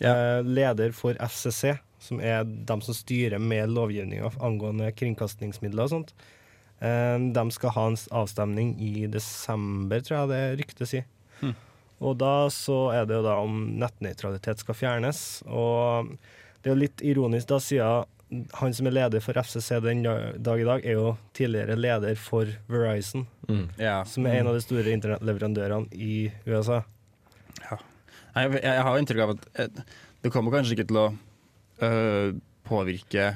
Eh, 0.00 0.42
leder 0.44 0.92
for 0.92 1.14
FCC, 1.18 1.78
som 1.98 2.20
er 2.20 2.44
dem 2.44 2.80
som 2.80 2.94
styrer 2.94 3.38
med 3.40 3.68
lovgivninga 3.70 4.30
angående 4.40 4.92
kringkastingsmidler 4.94 5.82
og 5.82 5.90
sånt, 5.90 6.12
eh, 6.12 6.35
de 6.80 7.42
skal 7.54 7.70
ha 7.72 7.86
en 7.88 7.96
avstemning 8.12 8.74
i 8.84 9.06
desember, 9.08 10.02
tror 10.04 10.18
jeg 10.18 10.28
det 10.32 10.40
ryktet 10.60 10.90
sier. 10.90 11.06
Hmm. 11.40 11.54
Og 12.04 12.18
da 12.20 12.34
så 12.52 12.90
er 12.92 13.06
det 13.08 13.16
jo 13.16 13.22
da 13.24 13.38
om 13.40 13.54
nettnøytralitet 13.80 14.60
skal 14.60 14.76
fjernes. 14.76 15.22
Og 15.48 16.10
det 16.60 16.68
er 16.68 16.74
jo 16.74 16.80
litt 16.82 17.00
ironisk, 17.00 17.48
da, 17.48 17.56
siden 17.64 18.04
han 18.58 18.74
som 18.74 18.88
er 18.90 18.96
leder 18.96 19.22
for 19.22 19.38
FCC 19.38 19.78
den 19.84 20.02
dag 20.04 20.60
i 20.60 20.66
dag, 20.66 20.84
er 20.84 20.96
jo 20.98 21.12
tidligere 21.38 21.76
leder 21.78 22.16
for 22.20 22.50
Verizon, 22.68 23.26
Mm. 23.48 23.68
yeah. 23.78 24.02
som 24.04 24.26
er 24.26 24.40
en 24.40 24.48
av 24.50 24.56
de 24.56 24.60
store 24.64 24.90
internettleverandørene 24.90 25.86
i 25.94 26.32
USA. 26.50 26.80
Ja. 27.70 27.76
Jeg, 28.34 28.58
jeg 28.64 28.82
har 28.82 28.98
inntrykk 28.98 29.22
av 29.22 29.30
at 29.36 29.44
eh, 29.62 29.84
det 30.24 30.32
kommer 30.34 30.50
kanskje 30.52 30.74
ikke 30.74 30.88
til 30.90 30.98
å 30.98 31.04
øh, 31.86 32.34
påvirke 32.66 33.28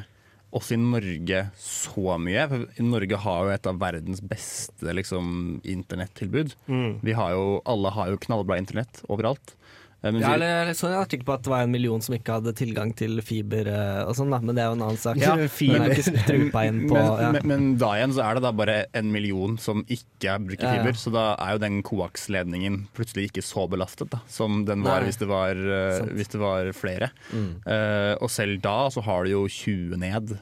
oss 0.50 0.72
i 0.74 0.78
Norge 0.80 1.44
så 1.58 2.16
mye. 2.20 2.46
For 2.50 2.82
Norge 2.86 3.20
har 3.24 3.46
jo 3.46 3.54
et 3.54 3.68
av 3.70 3.78
verdens 3.80 4.22
beste 4.24 4.94
liksom, 4.96 5.60
internettilbud. 5.62 6.56
Mm. 6.70 6.98
Vi 7.06 7.14
har 7.16 7.34
jo, 7.36 7.46
alle 7.70 7.92
har 7.94 8.10
jo 8.12 8.20
knallbra 8.26 8.58
internett 8.60 9.02
overalt. 9.08 9.54
Men 10.00 10.20
Ja, 10.22 10.32
eller 10.32 10.70
jeg 10.70 10.76
så 10.78 10.88
en 10.88 10.96
artikkel 10.96 11.26
på 11.28 11.34
at 11.34 11.42
det 11.44 11.52
var 11.52 11.66
en 11.66 11.72
million 11.74 12.00
som 12.00 12.14
ikke 12.16 12.38
hadde 12.38 12.54
tilgang 12.56 12.92
til 12.96 13.20
fiber 13.24 13.68
eh, 13.68 14.00
og 14.08 14.14
sånn, 14.16 14.32
da, 14.32 14.38
men 14.40 14.56
det 14.56 14.64
er 14.64 14.70
jo 14.70 14.76
en 14.78 14.84
annen 14.86 15.00
sak. 15.00 15.20
Ja, 15.20 15.34
Men 15.40 15.52
fiber. 15.52 15.92
er 15.92 16.68
inn 16.70 16.80
på 16.88 16.96
men, 16.96 17.08
ja. 17.20 17.30
men, 17.36 17.48
men 17.50 17.68
da 17.80 17.92
igjen 17.98 18.14
så 18.16 18.24
er 18.24 18.38
det 18.38 18.44
da 18.46 18.52
bare 18.56 18.78
en 18.96 19.12
million 19.12 19.58
som 19.60 19.84
ikke 19.84 20.38
bruker 20.46 20.64
Ja, 20.64 20.74
ja. 20.78 20.84
fiber, 20.86 20.96
så 21.00 21.12
da 21.14 21.26
er 21.36 21.56
jo 21.56 21.62
den 21.66 21.80
koaksledningen 21.86 22.82
plutselig 22.96 23.28
ikke 23.30 23.44
så 23.44 23.66
belastet 23.70 24.12
da, 24.14 24.22
som 24.30 24.64
den 24.68 24.84
var 24.86 25.02
Nei. 25.02 25.10
hvis 25.10 25.20
det 25.20 25.28
var, 25.30 25.60
eh, 25.60 26.02
hvis 26.16 26.32
det 26.32 26.40
var 26.40 26.72
flere. 26.76 27.12
Mm. 27.34 27.50
Uh, 27.66 28.14
og 28.24 28.30
selv 28.32 28.60
da 28.64 28.78
så 28.92 29.04
har 29.04 29.26
du 29.26 29.34
jo 29.34 29.44
20 29.50 30.00
ned, 30.00 30.36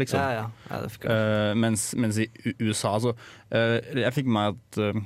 liksom. 0.00 0.50
Eh, 1.06 1.54
mens, 1.54 1.92
mens 1.94 2.18
i 2.18 2.26
USA 2.58 2.96
så 3.02 3.14
uh, 3.14 3.78
Jeg 3.78 4.14
fikk 4.16 4.26
med 4.26 4.34
meg 4.34 4.56
at 4.58 5.04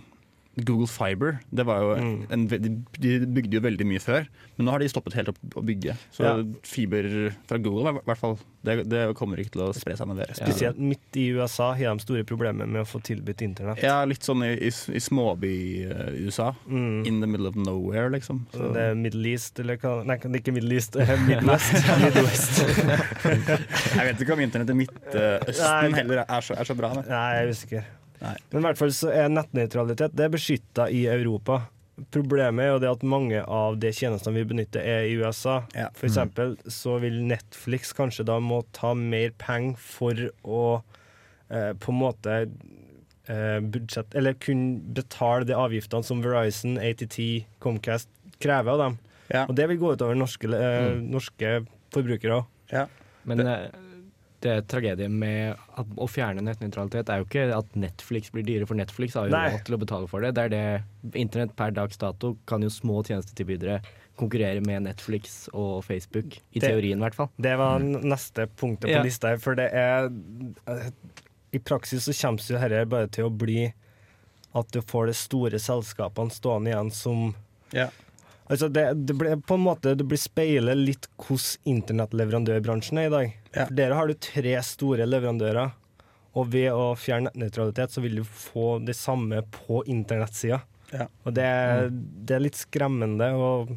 Google 0.65 0.87
Fiber 0.91 1.39
det 1.55 1.65
var 1.69 1.81
jo 1.85 1.95
Mm. 1.99 2.27
en, 2.31 2.47
de, 2.49 2.59
de 2.99 3.27
bygde 3.27 3.55
jo 3.59 3.61
veldig 3.65 3.87
mye 3.87 4.01
før, 4.03 4.27
men 4.57 4.67
nå 4.67 4.71
har 4.75 4.79
de 4.83 4.89
stoppet 4.89 5.15
helt 5.15 5.29
opp 5.33 5.39
å 5.57 5.63
bygge. 5.65 5.95
Så 6.15 6.25
Ja. 6.25 6.33
fiber 6.65 7.09
fra 7.49 7.59
Google 7.59 7.91
i 7.91 8.01
hvert 8.07 8.19
fall, 8.19 8.39
det, 8.65 8.89
det 8.91 9.15
kommer 9.17 9.39
ikke 9.39 9.53
til 9.55 9.63
å 9.67 9.73
spre 9.75 9.95
seg 9.97 10.09
med 10.11 10.17
det. 10.23 10.29
Spesielt 10.37 10.79
midt 10.79 11.17
i 11.17 11.29
USA 11.37 11.71
har 11.79 11.95
de 11.95 12.03
store 12.05 12.25
problemer 12.25 12.67
med 12.67 12.83
å 12.83 12.87
få 12.89 13.01
tilbudt 13.03 13.43
internett. 13.47 13.83
Ja, 13.83 14.01
litt 14.05 14.23
sånn 14.27 14.43
i, 14.45 14.53
i, 14.69 14.69
i 14.69 15.01
småby-USA. 15.01 16.55
Mm. 16.69 17.07
In 17.07 17.21
the 17.21 17.27
middle 17.31 17.47
of 17.49 17.57
nowhere, 17.57 18.11
liksom. 18.11 18.47
Så 18.53 18.73
det 18.75 18.83
er 18.91 18.95
Middle 18.99 19.27
East, 19.33 19.59
eller 19.63 19.77
hva 19.79 20.05
Nei, 20.05 20.17
det 20.23 20.29
er 20.35 20.43
ikke 20.43 20.55
Middle 20.57 20.75
East, 20.75 20.93
det 20.99 21.07
er 21.09 21.23
Midwest. 21.27 21.73
Midwest. 22.05 22.61
Jeg 23.95 24.05
vet 24.11 24.21
ikke 24.27 24.35
om 24.37 24.41
internett 24.45 24.71
i 24.75 24.79
Midtøsten 24.83 25.95
heller 25.99 26.25
er 26.27 26.41
så, 26.45 26.57
er 26.59 26.69
så 26.69 26.77
bra. 26.79 26.93
Det. 26.99 27.07
Nei, 27.11 27.25
jeg 27.37 27.47
er 27.47 27.55
usikker. 27.55 27.89
Nei. 28.23 28.37
Men 28.51 28.61
i 28.61 28.67
hvert 28.67 28.81
fall 28.81 28.95
så 28.95 29.11
er 29.15 29.33
nettnøytralitet 29.33 30.17
det 30.19 30.27
er 30.27 30.33
beskytta 30.35 30.89
i 30.91 31.05
Europa. 31.11 31.63
Problemet 32.15 32.63
er 32.63 32.73
jo 32.73 32.83
det 32.83 32.91
at 32.91 33.07
mange 33.07 33.41
av 33.43 33.79
de 33.83 33.91
tjenestene 33.95 34.39
vi 34.39 34.47
benytter, 34.53 34.83
er 34.83 35.09
i 35.09 35.17
USA. 35.19 35.61
Ja. 35.75 35.89
For 35.99 36.07
eksempel 36.11 36.55
så 36.71 36.99
vil 37.03 37.19
Netflix 37.27 37.91
kanskje 37.97 38.27
da 38.29 38.39
må 38.43 38.61
ta 38.77 38.93
mer 38.95 39.35
penger 39.41 39.79
for 39.83 40.29
å 40.47 40.63
eh, 41.51 41.73
på 41.75 41.95
en 41.95 41.99
måte 41.99 42.37
eh, 42.45 43.59
budsjett 43.61 44.15
Eller 44.19 44.39
kunne 44.39 44.79
betale 44.95 45.49
de 45.49 45.59
avgiftene 45.59 46.07
som 46.07 46.23
Verizon, 46.23 46.79
ATT, 46.79 47.19
Comcast 47.63 48.11
krever 48.39 48.77
av 48.77 48.85
dem. 48.85 48.99
Ja. 49.29 49.45
Og 49.45 49.57
det 49.59 49.67
vil 49.73 49.81
gå 49.83 49.93
utover 49.99 50.17
norske, 50.17 50.49
eh, 50.55 50.95
norske 51.03 51.59
forbrukere 51.95 52.41
òg. 52.41 52.95
Men 53.29 53.43
eh, 53.45 53.69
det 54.41 54.69
tragedien 54.71 55.15
med 55.19 55.57
at, 55.77 55.87
å 55.99 56.07
fjerne 56.11 56.43
nettnøytralitet 56.47 57.09
er 57.11 57.19
jo 57.23 57.27
ikke 57.27 57.47
at 57.57 57.73
Netflix 57.79 58.31
blir 58.35 58.45
dyre, 58.47 58.67
for 58.71 58.79
Netflix 58.79 59.15
har 59.19 59.27
jo 59.29 59.35
råd 59.35 59.65
til 59.67 59.75
å 59.75 59.81
betale 59.83 60.09
for 60.11 60.21
det. 60.23 60.35
Det 60.37 60.45
er 60.45 60.53
det 60.55 61.19
Internett 61.19 61.57
per 61.59 61.71
dags 61.75 61.99
dato 61.99 62.37
kan 62.47 62.63
jo 62.63 62.69
små 62.71 63.01
tjenestetilbydere 63.09 63.81
konkurrere 64.19 64.63
med 64.67 64.83
Netflix 64.87 65.49
og 65.55 65.85
Facebook. 65.87 66.39
I 66.53 66.59
Det- 66.61 66.71
teorien, 66.71 66.99
i 66.99 67.03
hvert 67.07 67.15
fall. 67.15 67.31
Det 67.41 67.57
var 67.59 67.79
neste 67.81 68.47
punktet 68.59 68.89
på 68.91 68.97
Ja. 68.97 69.03
lista 69.03 69.29
her, 69.29 69.39
for 69.39 69.55
det 69.55 69.73
er 69.73 70.11
eh, 70.67 70.91
I 71.53 71.59
praksis 71.59 72.05
så 72.05 72.13
kommer 72.13 72.39
jo 72.39 72.59
dette 72.59 72.89
bare 72.89 73.09
til 73.09 73.25
å 73.25 73.31
bli 73.37 73.73
at 74.55 74.71
du 74.71 74.81
får 74.83 75.07
de 75.07 75.15
store 75.15 75.59
selskapene 75.59 76.31
stående 76.31 76.71
igjen 76.75 76.93
som 76.93 77.35
Ja. 77.73 77.89
Altså 78.49 78.69
det, 78.73 78.85
det 79.09 79.15
blir 79.21 79.37
på 79.45 79.59
en 79.59 79.65
måte 79.67 79.93
Det 79.99 80.07
blir 80.09 80.17
speilet 80.21 80.79
litt 80.81 81.05
hvordan 81.21 81.69
internettleverandørbransjen 81.75 83.01
er 83.03 83.11
i 83.11 83.13
dag. 83.13 83.35
Ja. 83.53 83.67
For 83.69 83.75
Der 83.77 83.93
har 83.99 84.09
du 84.09 84.15
tre 84.25 84.55
store 84.65 85.05
leverandører, 85.09 85.75
og 86.39 86.49
ved 86.53 86.71
å 86.73 86.93
fjerne 86.97 87.29
nettnøytralitet, 87.35 87.93
så 87.93 88.01
vil 88.05 88.21
du 88.21 88.25
få 88.25 88.79
det 88.85 88.95
samme 88.97 89.43
på 89.53 89.83
internettsida. 89.91 90.61
Ja. 90.95 91.07
Og 91.27 91.35
det, 91.37 91.45
er- 91.45 91.91
det 91.93 92.37
er 92.39 92.45
litt 92.47 92.57
skremmende. 92.57 93.29
Og 93.37 93.75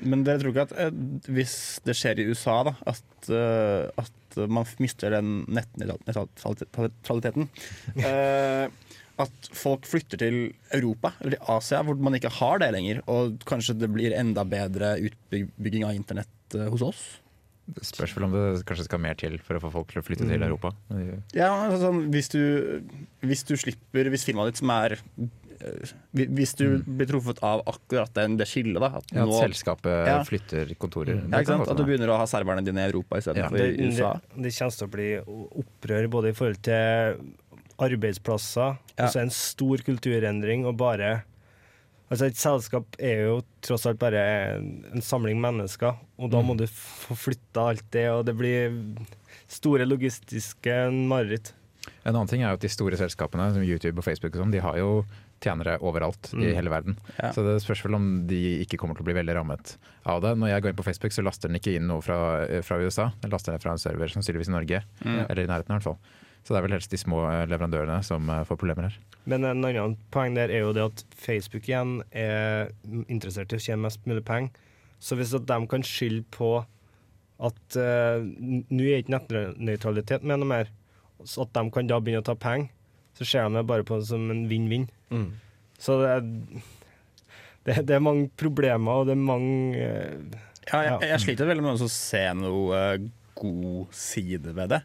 Men 0.00 0.22
dere 0.24 0.40
tror 0.40 0.52
ikke 0.54 0.66
at 0.68 0.74
eh, 0.86 0.92
hvis 1.36 1.56
det 1.84 1.96
skjer 1.98 2.20
i 2.22 2.28
USA, 2.30 2.60
da, 2.70 2.74
at, 2.92 3.30
eh, 3.32 3.90
at 4.00 4.38
man 4.52 4.64
mister 4.84 5.10
den 5.16 5.42
nettnøytraliteten 5.56 7.48
eh, 8.04 8.68
At 9.18 9.48
folk 9.56 9.86
flytter 9.88 10.18
til 10.20 10.34
Europa 10.76 11.14
eller 11.22 11.38
til 11.38 11.46
Asia, 11.54 11.78
hvor 11.86 11.96
man 11.96 12.18
ikke 12.18 12.28
har 12.36 12.58
det 12.60 12.72
lenger, 12.74 12.98
og 13.08 13.38
kanskje 13.48 13.78
det 13.80 13.88
blir 13.94 14.12
enda 14.12 14.44
bedre 14.44 14.96
utbygging 15.00 15.86
av 15.88 15.94
internett 15.96 16.54
eh, 16.58 16.66
hos 16.68 16.82
oss? 16.84 17.04
Det 17.66 17.82
spørs 17.82 18.12
vel 18.14 18.28
om 18.28 18.34
det 18.36 18.42
kanskje 18.68 18.84
skal 18.86 19.00
mer 19.02 19.16
til 19.18 19.38
for 19.42 19.56
å 19.58 19.62
få 19.64 19.72
folk 19.74 19.88
til 19.90 19.98
å 19.98 20.04
flytte 20.06 20.28
til 20.28 20.44
Europa. 20.46 20.70
Ja, 21.34 21.48
altså, 21.64 21.80
sånn, 21.88 22.04
hvis, 22.14 22.28
du, 22.30 22.84
hvis 23.26 23.42
du 23.48 23.56
slipper 23.58 24.06
Hvis 24.12 24.22
firmaet 24.28 24.52
ditt 24.52 24.60
som 24.60 24.70
er 24.70 24.94
eh, 25.00 25.90
Hvis 26.14 26.52
du 26.60 26.76
blir 26.86 27.08
truffet 27.10 27.40
av 27.42 27.64
akkurat 27.66 28.12
den, 28.14 28.36
det 28.38 28.46
skillet, 28.52 28.78
da 28.78 28.92
at 29.00 29.10
Ja, 29.10 29.24
at 29.24 29.32
nå- 29.32 29.40
selskapet 29.48 30.06
Ja. 30.12 30.20
flytter 30.28 30.70
kontorer. 30.78 31.18
ja, 31.24 31.40
ikke 31.40 31.56
sant? 31.56 31.66
At 31.72 31.80
du 31.80 31.84
begynner 31.88 32.12
å 32.14 32.20
ha 32.20 32.28
serverne 32.30 32.62
dine 32.62 32.84
i 32.84 32.90
Europa 32.92 33.16
Ja. 33.16 33.24
istedenfor 33.24 33.58
det, 33.58 33.66
i 33.72 33.76
det, 33.82 33.88
USA. 33.96 34.12
det 34.36 34.54
kommer 34.60 34.78
til 34.78 34.86
å 34.86 34.94
bli 34.94 35.08
opprør 35.64 36.08
både 36.12 36.28
i 36.30 36.36
forhold 36.38 36.62
til 36.62 37.18
arbeidsplasser, 37.78 38.76
Ja. 38.98 39.06
det 39.10 39.16
en 39.22 39.30
stor 39.30 39.78
kulturendring, 39.78 40.66
og 40.66 40.76
bare 40.76 41.22
Altså 42.08 42.26
Et 42.28 42.36
selskap 42.38 42.84
er 43.00 43.24
jo 43.26 43.40
tross 43.66 43.84
alt 43.84 43.98
bare 43.98 44.14
en, 44.54 44.84
en 44.94 45.02
samling 45.02 45.40
mennesker, 45.42 45.96
og 46.20 46.30
da 46.30 46.38
må 46.40 46.54
du 46.56 46.62
få 46.70 47.16
flytta 47.18 47.64
alt 47.72 47.82
det, 47.90 48.04
og 48.14 48.24
det 48.28 48.36
blir 48.38 48.76
store 49.50 49.82
logistiske 49.90 50.70
mareritt. 50.92 51.50
En 52.04 52.14
annen 52.14 52.28
ting 52.30 52.42
er 52.44 52.52
jo 52.52 52.60
at 52.60 52.62
de 52.62 52.68
store 52.70 52.94
selskapene, 53.00 53.48
som 53.52 53.64
YouTube 53.66 53.98
og 53.98 54.04
Facebook, 54.06 54.36
og 54.36 54.44
sånn, 54.44 54.52
de 54.54 54.60
har 54.62 54.78
jo 54.78 55.04
tjenere 55.42 55.80
overalt 55.82 56.30
i 56.32 56.46
Mm. 56.46 56.54
hele 56.54 56.70
verden. 56.70 56.96
Ja. 57.18 57.32
Så 57.32 57.42
det 57.42 57.58
spørs 57.66 57.82
vel 57.82 57.96
om 57.98 58.24
de 58.28 58.62
ikke 58.64 58.78
kommer 58.78 58.94
til 58.94 59.02
å 59.02 59.08
bli 59.10 59.14
veldig 59.18 59.34
rammet 59.34 59.76
av 60.06 60.22
det. 60.22 60.36
Når 60.38 60.48
jeg 60.54 60.62
går 60.62 60.68
inn 60.70 60.76
på 60.76 60.84
Facebook, 60.86 61.10
så 61.12 61.24
laster 61.26 61.48
den 61.48 61.58
ikke 61.58 61.74
inn 61.74 61.88
noe 61.88 62.00
fra, 62.02 62.46
fra 62.62 62.78
USA. 62.78 63.10
Den 63.20 63.30
laster 63.32 63.50
ned 63.50 63.62
fra 63.62 63.72
en 63.72 63.78
server 63.82 64.06
sannsynligvis 64.06 64.46
i 64.48 64.52
Norge, 64.54 64.84
Mm. 65.04 65.26
eller 65.28 65.42
i 65.42 65.46
nærheten 65.50 65.70
i 65.74 65.78
hvert 65.80 65.82
fall. 65.82 65.98
Så 66.46 66.54
det 66.54 66.60
er 66.60 66.66
vel 66.68 66.76
helst 66.76 66.92
de 66.92 66.98
små 67.00 67.24
eh, 67.26 67.42
leverandørene 67.50 67.98
som 68.06 68.28
eh, 68.30 68.44
får 68.46 68.58
problemer 68.60 68.86
her. 68.86 68.98
Men 69.26 69.42
en 69.48 69.66
annen 69.66 69.96
poeng 70.14 70.36
der 70.38 70.52
er 70.54 70.62
jo 70.62 70.70
det 70.76 70.84
at 70.84 71.02
Facebook 71.18 71.66
igjen 71.66 71.98
er 72.14 72.70
interessert 73.10 73.50
i 73.50 73.58
å 73.58 73.64
tjene 73.64 73.82
mest 73.82 74.06
mulig 74.06 74.22
penger. 74.28 74.54
Så 75.02 75.18
hvis 75.18 75.34
at 75.34 75.48
de 75.48 75.58
kan 75.68 75.82
skylde 75.84 76.22
på 76.34 76.52
at 77.36 77.76
uh, 77.76 78.22
nå 78.22 78.84
er 78.86 79.02
ikke 79.02 79.12
nettnøytralitet 79.12 80.22
med 80.24 80.40
noe 80.40 80.48
mer, 80.48 80.70
så 81.26 81.44
at 81.44 81.52
de 81.56 81.66
kan 81.74 81.90
da 81.90 81.98
begynne 82.00 82.22
å 82.22 82.26
ta 82.26 82.36
penger, 82.38 82.70
så 83.18 83.26
ser 83.28 83.48
de 83.48 83.58
det 83.58 83.66
bare 83.68 83.84
på 83.84 83.98
det 84.00 84.08
som 84.08 84.24
en 84.32 84.46
vinn-vinn. 84.48 84.86
Mm. 85.12 85.28
Så 85.82 85.98
det 86.00 86.14
er, 86.14 86.24
det, 87.66 87.76
det 87.90 87.98
er 87.98 88.06
mange 88.06 88.30
problemer, 88.40 89.02
og 89.02 89.10
det 89.10 89.16
er 89.18 89.26
mange 89.26 89.82
uh, 89.82 90.38
Ja, 90.70 90.80
jeg, 90.86 91.10
jeg 91.10 91.24
sliter 91.26 91.50
veldig 91.50 91.66
med 91.66 91.84
å 91.84 91.90
se 91.92 92.22
noe 92.38 92.80
uh, 92.96 93.10
god 93.36 93.92
side 93.96 94.56
ved 94.56 94.72
det. 94.72 94.80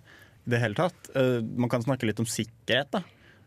I 0.52 0.56
det 0.58 0.60
hele 0.60 0.76
tatt. 0.76 1.10
Eh, 1.16 1.40
man 1.56 1.72
kan 1.72 1.84
snakke 1.86 2.06
litt 2.10 2.20
om 2.20 2.28
sikkerhet. 2.28 2.92
da. 2.92 3.02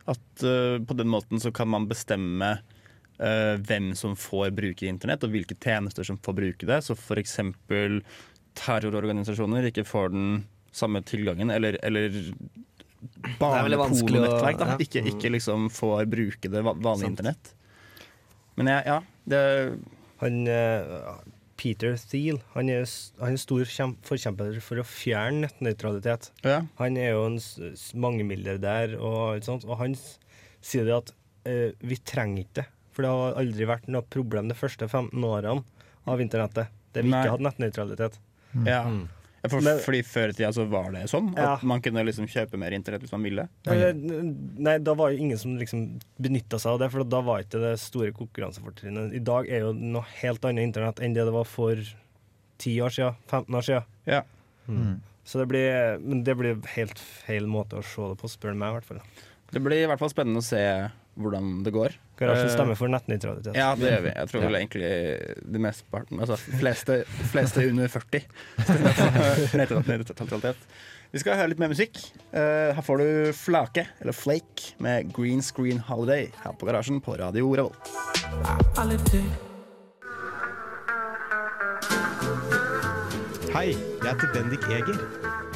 At 0.09 0.45
eh, 0.45 0.79
på 0.85 0.97
den 0.97 1.09
måten 1.13 1.41
så 1.41 1.53
kan 1.55 1.69
man 1.69 1.85
bestemme 1.91 2.55
eh, 3.21 3.55
hvem 3.61 3.93
som 3.97 4.17
får 4.17 4.51
bruke 4.57 4.89
internett, 4.89 5.25
og 5.25 5.33
hvilke 5.37 5.57
tjenester 5.61 6.05
som 6.09 6.17
får 6.25 6.37
bruke 6.41 6.69
det. 6.69 6.81
Så 6.87 6.97
f.eks. 6.97 7.37
terrororganisasjoner 8.55 9.69
ikke 9.71 9.85
får 9.89 10.13
den 10.15 10.29
samme 10.75 11.03
tilgangen, 11.07 11.51
eller, 11.55 11.77
eller 11.87 12.17
barnepornonettverk 13.39 14.61
ja. 14.65 14.77
Ikke, 14.83 15.03
ikke 15.11 15.31
liksom 15.35 15.69
får 15.73 16.07
bruke 16.11 16.51
det 16.51 16.63
va- 16.65 16.75
vanlige 16.75 17.07
Sant. 17.09 17.19
internett. 17.19 17.53
Men 18.57 18.71
ja, 18.71 18.81
ja, 18.87 18.99
det 19.29 19.41
Han 20.23 20.45
Peter 21.61 21.97
Thiel 22.01 22.41
han 22.55 22.71
er, 22.73 22.85
han 23.21 23.37
er 23.37 23.41
stor 23.41 23.65
forkjemper 24.07 24.61
for 24.65 24.81
å 24.83 24.87
fjerne 24.89 25.47
nettnøytralitet. 25.47 26.31
ja. 26.47 26.63
Han 26.81 26.99
er 27.01 27.15
jo 27.15 27.27
en 27.29 27.41
mangemilliardær, 28.05 28.97
og, 28.99 29.43
sånt, 29.47 29.67
og 29.69 29.79
han 29.83 29.97
sier 30.65 30.89
det 30.89 30.97
at 30.97 31.13
eh, 31.49 31.71
vi 31.85 31.99
trenger 32.03 32.45
ikke 32.45 32.61
det. 32.63 32.67
For 32.95 33.03
det 33.07 33.11
har 33.11 33.41
aldri 33.43 33.67
vært 33.67 33.91
noe 33.91 34.07
problem 34.07 34.49
de 34.51 34.57
første 34.59 34.87
15 34.87 35.19
årene 35.27 35.65
av 36.11 36.23
internettet. 36.23 36.71
Der 36.95 37.03
vi 37.03 37.11
Nei. 37.11 37.25
ikke 37.25 37.35
hadde 37.35 37.47
nettnøytralitet. 37.49 38.19
Mm. 38.55 38.67
Ja, 38.71 38.83
for, 39.51 39.61
Men- 39.61 39.79
fordi 39.85 40.03
Før 40.05 40.29
i 40.31 40.33
tida 40.33 40.51
så 40.53 40.65
var 40.69 40.91
det 40.93 41.05
sånn 41.11 41.35
Ja. 41.37 41.55
at 41.55 41.63
man 41.63 41.81
kunne 41.81 42.05
liksom 42.05 42.27
kjøpe 42.27 42.59
mer 42.59 42.71
internett 42.73 43.03
hvis 43.03 43.13
man 43.13 43.23
ville. 43.23 43.49
Nei, 43.67 43.93
Nei, 43.93 44.79
da 44.79 44.95
var 44.95 45.11
jo 45.13 45.19
ingen 45.19 45.39
som 45.39 45.57
liksom 45.59 46.01
benytta 46.21 46.59
seg 46.59 46.73
av 46.73 46.79
det, 46.81 46.91
for 46.91 47.05
da 47.05 47.21
var 47.21 47.43
ikke 47.43 47.61
det 47.61 47.79
store 47.81 48.13
konkurransefortrinnet. 48.13 49.15
I 49.15 49.19
dag 49.19 49.49
er 49.49 49.61
jo 49.61 49.73
noe 49.73 50.05
helt 50.23 50.41
annet 50.45 50.65
internett 50.75 51.01
enn 51.01 51.15
det 51.15 51.25
det 51.25 51.33
var 51.33 51.45
for 51.45 51.75
10 52.59 52.81
år 52.81 52.91
siden, 52.91 53.17
15 53.29 53.55
år 53.55 53.63
siden. 53.63 53.85
Ja. 54.07 54.23
Mm. 54.69 55.01
Så 55.25 55.39
det 55.41 55.49
blir, 55.49 55.99
men 56.01 56.23
det 56.23 56.37
blir 56.37 56.63
helt 56.77 56.99
feil 56.99 57.47
måte 57.47 57.79
å 57.81 57.85
se 57.85 58.03
det 58.13 58.19
på, 58.21 58.29
spør 58.29 58.53
du 58.53 58.59
meg 58.61 58.71
i 58.73 58.79
hvert 58.79 58.85
fall. 58.85 59.01
Det 59.53 59.63
blir 59.63 59.85
i 59.85 59.87
hvert 59.87 59.99
fall 59.99 60.11
spennende 60.13 60.41
å 60.43 60.45
se 60.45 60.91
hvordan 61.19 61.63
det 61.65 61.73
går. 61.73 61.95
Garasjen 62.19 62.47
Eh, 62.49 62.55
stemmer 62.55 62.79
for 62.79 62.89
nettnøytralitet. 62.93 63.57
Ja, 63.59 63.73
det 63.79 63.89
gjør 63.91 64.03
vi. 64.07 64.13
Jeg 64.15 64.31
tror 64.31 64.45
vel 64.47 64.59
egentlig 64.61 64.91
de 65.55 65.63
meste 65.63 65.85
parten 65.91 66.21
Altså 66.23 66.37
fleste, 66.39 67.01
fleste 67.33 67.65
under 67.71 67.89
40 67.91 68.21
stemmer 68.65 68.99
for 69.01 69.59
nettnøytralitet. 69.59 70.69
Vi 71.15 71.21
skal 71.23 71.37
høre 71.39 71.53
litt 71.53 71.61
mer 71.63 71.71
musikk. 71.71 71.99
Eh, 72.35 72.73
her 72.75 72.83
får 72.83 72.99
du 73.03 73.33
Flake, 73.39 73.85
eller 74.03 74.13
Flake, 74.19 74.73
med 74.83 75.13
Green 75.15 75.43
Screen 75.47 75.79
Holiday 75.79 76.31
her 76.43 76.57
på 76.59 76.67
Garasjen 76.67 76.99
på 77.01 77.15
Radio 77.21 77.53
Revolt. 77.55 78.95
Hei, 83.55 83.71
jeg 84.03 84.09
heter 84.11 84.33
Bendik 84.35 84.65
Eger. 84.67 84.99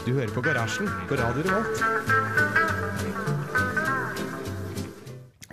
Du 0.07 0.13
hører 0.15 0.31
på 0.35 0.41
Garasjen 0.47 0.87
på 1.11 1.19
Radio 1.19 1.43
Revolt. 1.49 2.48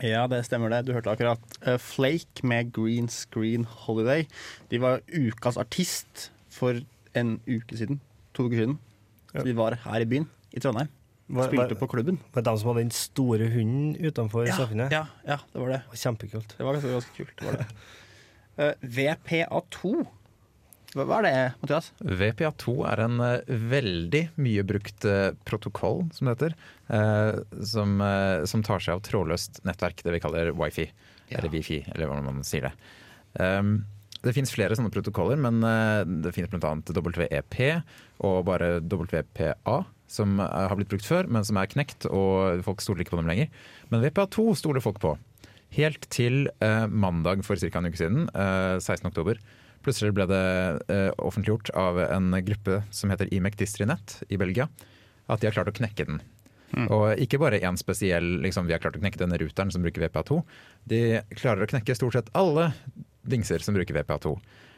Ja, 0.06 0.26
det 0.30 0.44
stemmer 0.46 0.70
det. 0.74 0.84
Du 0.88 0.94
hørte 0.94 1.10
akkurat 1.14 1.56
eh, 1.66 1.78
Flake 1.82 2.46
med 2.46 2.72
Green 2.76 3.08
Screen 3.12 3.66
Holiday. 3.86 4.28
De 4.72 4.80
var 4.84 5.02
ukas 5.10 5.58
artist 5.58 6.28
for 6.54 6.78
en 7.18 7.40
uke 7.48 7.78
siden. 7.80 8.02
To 8.38 8.46
uker 8.48 8.62
siden. 8.62 8.78
Så 9.32 9.44
de 9.48 9.56
var 9.58 9.76
her 9.84 10.04
i 10.04 10.08
byen, 10.08 10.28
i 10.56 10.62
Trondheim. 10.64 10.92
Var, 11.28 11.48
Spilte 11.50 11.76
på 11.80 11.88
klubben. 11.90 12.20
var 12.36 12.44
det 12.44 12.52
de 12.52 12.60
som 12.62 12.70
hadde 12.70 12.84
den 12.86 12.92
store 12.94 13.48
hunden 13.50 13.96
utenfor 13.98 14.46
Ja, 14.46 14.54
samfunnet? 14.60 14.92
ja, 14.94 15.06
ja, 15.26 15.40
det 15.54 15.62
var 15.64 15.72
det. 15.74 15.80
Kjempekult. 15.98 16.54
Det 16.60 16.66
var 16.68 16.78
ganske, 16.78 16.92
ganske 16.94 17.16
kult. 17.18 17.34
Det 17.40 17.48
var 17.50 17.58
det. 17.64 17.68
uh, 18.62 18.90
VPA2. 19.00 20.06
Hva, 20.96 21.04
hva 21.10 21.18
er 21.20 21.25
det, 21.28 21.40
Mathias? 21.60 21.90
VPA2 22.08 22.74
er 22.88 23.02
en 23.04 23.18
eh, 23.24 23.50
veldig 23.74 24.22
mye 24.40 24.64
brukt 24.68 25.08
eh, 25.10 25.34
protokoll, 25.48 26.06
som 26.16 26.30
det 26.30 26.36
heter, 26.38 26.56
eh, 26.96 27.42
som, 27.68 27.98
som 28.48 28.64
tar 28.64 28.84
seg 28.84 28.96
av 28.96 29.04
trådløst 29.04 29.60
nettverk, 29.68 30.06
det 30.06 30.14
vi 30.16 30.22
kaller 30.24 30.54
wifi, 30.56 30.88
Ja. 31.28 31.40
eller 31.40 31.52
wifi, 31.52 31.82
eller 31.92 32.08
hvordan 32.08 32.30
man 32.30 32.46
sier 32.48 32.70
det. 32.70 32.72
Um, 33.42 33.74
det 34.24 34.32
finnes 34.38 34.54
flere 34.56 34.74
sånne 34.78 34.94
protokoller, 34.94 35.38
men 35.38 35.60
det 36.24 36.32
finnes 36.34 36.50
bl.a. 36.50 36.72
WEP 36.80 37.58
og 38.25 38.40
bare 38.48 38.80
WPA, 38.82 39.75
som 40.10 40.40
har 40.42 40.74
blitt 40.80 40.90
brukt 40.90 41.06
før, 41.06 41.28
men 41.30 41.46
som 41.46 41.60
er 41.62 41.70
knekt, 41.70 42.08
og 42.10 42.64
folk 42.66 42.82
stoler 42.82 43.04
ikke 43.04 43.14
på 43.14 43.20
dem 43.20 43.30
lenger. 43.30 43.52
Men 43.92 44.02
VPA2 44.06 44.48
stoler 44.58 44.82
folk 44.82 44.98
på. 45.04 45.12
Helt 45.75 46.08
til 46.14 46.48
eh, 46.64 46.86
mandag 46.88 47.44
for 47.46 47.60
ca. 47.60 47.82
en 47.82 47.90
uke 47.92 48.00
siden, 48.00 48.25
eh, 48.34 48.78
16. 48.80 49.12
Plutselig 49.86 50.15
ble 50.18 50.25
det 50.30 50.46
eh, 50.89 51.12
offentliggjort 51.22 51.70
av 51.77 52.00
en 52.01 52.34
gruppe 52.46 52.82
som 52.96 53.12
heter 53.13 53.30
IMEC 53.34 53.60
Distrinet 53.60 54.18
i 54.34 54.39
Belgia, 54.42 54.65
at 55.30 55.42
de 55.42 55.50
har 55.50 55.54
klart 55.54 55.70
å 55.70 55.77
knekke 55.77 56.08
den. 56.10 56.24
Og 56.92 57.22
ikke 57.22 57.39
bare 57.39 57.62
én 57.63 57.77
spesiell 57.80 58.42
liksom, 58.44 58.68
vi 58.68 58.74
har 58.75 58.82
klart 58.84 58.98
å 58.98 59.00
knekke 59.00 59.22
denne 59.22 59.38
ruteren 59.39 59.72
som 59.72 59.86
bruker 59.86 60.04
VPA2. 60.04 60.42
De 60.92 61.01
klarer 61.38 61.63
å 61.63 61.70
knekke 61.72 61.96
stort 61.96 62.18
sett 62.18 62.32
alle 62.36 62.72
dingser 63.24 63.63
som 63.63 63.77
bruker 63.77 63.96
VPA2. 63.96 64.34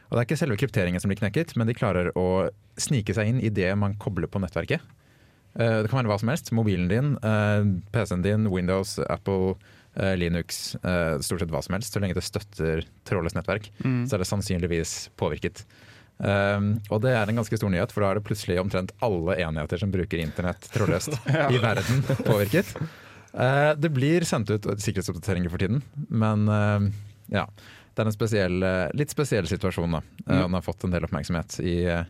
Og 0.08 0.14
det 0.14 0.22
er 0.22 0.28
ikke 0.28 0.40
selve 0.40 0.60
krypteringen 0.60 1.04
som 1.04 1.12
blir 1.12 1.20
knekket, 1.20 1.56
men 1.60 1.68
de 1.68 1.76
klarer 1.76 2.12
å 2.16 2.48
snike 2.80 3.16
seg 3.18 3.32
inn 3.32 3.42
i 3.44 3.52
det 3.52 3.72
man 3.80 3.98
kobler 4.00 4.30
på 4.32 4.40
nettverket. 4.44 4.84
Eh, 5.58 5.80
det 5.84 5.90
kan 5.90 6.00
være 6.00 6.12
hva 6.12 6.20
som 6.22 6.32
helst. 6.32 6.54
Mobilen 6.56 6.88
din, 6.92 7.16
eh, 7.18 7.66
PC-en 7.92 8.24
din, 8.24 8.48
Windows, 8.54 9.00
Apple, 9.10 9.58
Linux. 10.20 10.76
eh, 10.84 11.18
stort 11.26 11.42
sett 11.42 11.52
hva 11.54 11.62
som 11.66 11.78
helst. 11.78 11.94
Så 11.94 12.02
lenge 12.04 12.18
det 12.18 12.26
støtter 12.26 12.84
trådløst 13.08 13.38
nettverk, 13.38 13.72
så 13.82 14.18
er 14.18 14.24
det 14.24 14.30
sannsynligvis 14.30 14.96
påvirket. 15.18 15.66
Um, 16.18 16.80
og 16.90 17.04
det 17.04 17.12
er 17.14 17.30
en 17.30 17.38
ganske 17.38 17.58
stor 17.60 17.70
nyhet, 17.70 17.92
for 17.94 18.02
da 18.02 18.10
er 18.10 18.18
det 18.18 18.26
plutselig 18.26 18.56
omtrent 18.58 18.90
alle 19.06 19.36
enheter 19.38 19.78
som 19.78 19.92
bruker 19.94 20.18
internett 20.18 20.66
trådløst 20.74 21.14
i 21.54 21.60
verden 21.62 22.02
påvirket. 22.26 22.72
Uh, 23.38 23.76
det 23.78 23.92
blir 23.94 24.26
sendt 24.26 24.50
ut 24.50 24.66
sikkerhetsoppdateringer 24.66 25.54
for 25.54 25.62
tiden, 25.62 25.84
men 26.10 26.48
uh, 26.50 26.88
ja. 27.30 27.46
Det 27.98 28.04
er 28.04 28.12
en 28.12 28.14
spesiell, 28.14 28.62
eh, 28.62 28.92
litt 28.94 29.10
spesiell 29.10 29.48
situasjon. 29.50 29.96
da. 29.98 30.02
Eh, 30.28 30.42
Den 30.44 30.54
har 30.54 30.62
fått 30.62 30.84
en 30.86 30.92
del 30.94 31.04
oppmerksomhet 31.08 31.60
i, 31.66 31.84
eh, 31.90 32.04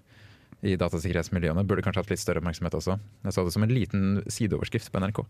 i 0.62 0.76
datasikkerhetsmiljøene. 0.76 1.64
Burde 1.64 1.82
kanskje 1.82 2.04
hatt 2.04 2.10
litt 2.10 2.20
større 2.20 2.42
oppmerksomhet 2.42 2.76
også. 2.76 3.00
Jeg 3.24 3.32
så 3.32 3.46
det 3.46 3.54
som 3.54 3.64
en 3.64 3.70
liten 3.70 4.22
sideoverskrift 4.28 4.92
på 4.92 5.00
NRK. 5.00 5.24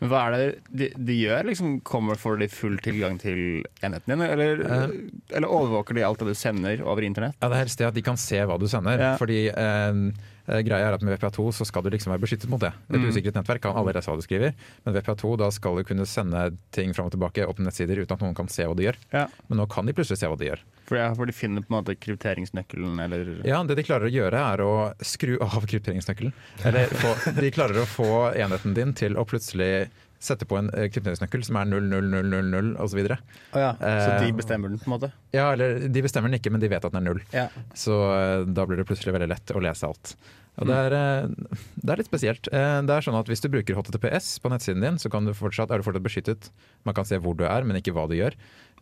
Men 0.00 0.10
hva 0.12 0.22
er 0.28 0.34
det 0.36 0.46
de, 0.76 0.88
de 1.08 1.14
gjør? 1.22 1.46
Liksom, 1.48 1.80
kommer 1.88 2.18
Får 2.20 2.38
de 2.42 2.48
full 2.52 2.76
tilgang 2.84 3.16
til 3.22 3.64
enheten 3.82 4.12
din, 4.12 4.20
eller, 4.26 4.60
Eh. 4.66 4.90
eller 5.36 5.48
overvåker 5.48 5.94
de 5.96 6.02
alt 6.04 6.18
det 6.20 6.26
du 6.28 6.34
sender 6.36 6.82
over 6.84 7.00
internett? 7.06 7.36
Ja, 7.40 7.48
Det 7.48 7.56
er 7.56 7.62
helst 7.64 7.78
det 7.78 7.86
at 7.88 7.94
de 7.94 8.02
kan 8.02 8.16
se 8.20 8.36
hva 8.44 8.58
du 8.60 8.66
sender. 8.68 8.98
Ja. 9.00 9.14
Fordi 9.16 9.46
eh, 9.48 10.02
greia 10.46 10.88
er 10.88 10.94
at 10.94 11.02
Med 11.02 11.18
VPA2 11.18 11.52
så 11.52 11.66
skal 11.66 11.82
du 11.82 11.90
liksom 11.90 12.12
være 12.14 12.22
beskyttet 12.22 12.48
mot 12.48 12.60
det. 12.60 12.72
Et 12.90 12.96
Mm. 12.96 13.08
usikkert 13.10 13.34
nettverk 13.34 13.60
kan 13.62 13.76
alle 13.76 13.92
lese 13.92 14.06
hva 14.10 14.16
du 14.16 14.22
skriver, 14.22 14.54
men 14.84 14.94
VPA2 14.94 15.36
da 15.38 15.50
skal 15.50 15.76
du 15.76 15.84
kunne 15.84 16.06
sende 16.06 16.56
ting 16.72 16.92
fram 16.94 17.06
og 17.06 17.12
tilbake 17.12 17.46
opp 17.46 17.56
på 17.58 17.64
nettsider 17.66 17.98
uten 18.02 18.12
at 18.14 18.20
noen 18.20 18.34
kan 18.34 18.48
se 18.48 18.62
hva 18.64 18.74
de 18.76 18.84
gjør. 18.86 18.96
Ja. 19.12 19.26
Men 19.48 19.58
nå 19.58 19.68
kan 19.68 19.86
de 19.86 19.92
plutselig 19.92 20.18
se 20.18 20.26
hva 20.30 20.38
de 20.38 20.46
gjør. 20.50 20.60
For, 20.86 20.96
ja, 20.96 21.12
for 21.14 21.26
de 21.26 21.32
finner 21.32 21.62
på 21.62 21.74
en 21.74 21.82
måte 21.82 21.96
krypteringsnøkkelen, 21.98 23.00
eller 23.02 23.42
Ja, 23.46 23.62
Det 23.64 23.76
de 23.76 23.82
klarer 23.82 24.06
å 24.06 24.12
gjøre, 24.12 24.38
er 24.54 24.58
å 24.62 24.94
skru 25.02 25.36
av 25.42 25.66
krypteringsnøkkelen. 25.66 26.32
Eller 26.64 26.86
få, 26.86 27.14
de 27.40 27.50
klarer 27.50 27.82
å 27.82 27.86
få 27.86 28.10
enheten 28.36 28.74
din 28.74 28.92
til 28.94 29.16
å 29.16 29.24
plutselig 29.26 29.88
sette 30.26 30.46
på 30.48 30.58
en 30.60 30.68
uh, 30.74 30.86
krypteringsnøkkel 30.92 31.44
som 31.46 31.58
er 31.60 31.70
00000 31.72 32.76
osv. 32.82 33.02
Oh, 33.06 33.60
ja. 33.60 33.72
Så 33.80 34.14
Eh, 34.16 34.24
de 34.26 34.32
bestemmer 34.36 34.72
den, 34.72 34.78
på 34.82 34.90
en 34.90 34.96
måte? 34.98 35.12
Ja, 35.34 35.52
eller 35.54 35.86
de 35.88 36.02
bestemmer 36.04 36.30
den 36.30 36.40
ikke, 36.40 36.50
men 36.54 36.62
de 36.62 36.70
vet 36.72 36.84
at 36.84 36.92
den 36.94 37.02
er 37.02 37.06
null. 37.12 37.22
Ja. 37.34 37.46
Så 37.76 37.94
eh, 38.16 38.42
da 38.46 38.66
blir 38.66 38.80
det 38.80 38.88
plutselig 38.88 39.14
veldig 39.16 39.30
lett 39.32 39.54
å 39.56 39.62
lese 39.62 39.86
alt. 39.88 40.16
Og 40.56 40.64
det 40.70 40.76
er, 40.86 40.94
eh, 40.96 41.56
det 41.84 41.92
er 41.92 42.00
litt 42.00 42.08
spesielt. 42.08 42.48
Eh, 42.48 42.78
Det 42.88 42.94
er 42.94 43.04
sånn 43.04 43.18
at 43.18 43.28
Hvis 43.28 43.42
du 43.44 43.50
bruker 43.52 43.76
HTTPS 43.76 44.38
på 44.40 44.48
nettsiden 44.48 44.80
din, 44.80 44.96
så 44.96 45.10
kan 45.12 45.26
du 45.28 45.34
fortsatt, 45.36 45.70
er 45.70 45.82
du 45.82 45.84
fortsatt 45.84 46.06
beskyttet. 46.06 46.48
Man 46.88 46.96
kan 46.96 47.04
se 47.04 47.18
hvor 47.20 47.36
du 47.36 47.44
er, 47.44 47.62
men 47.68 47.76
ikke 47.76 47.92
hva 47.92 48.06
du 48.08 48.14
gjør. 48.16 48.32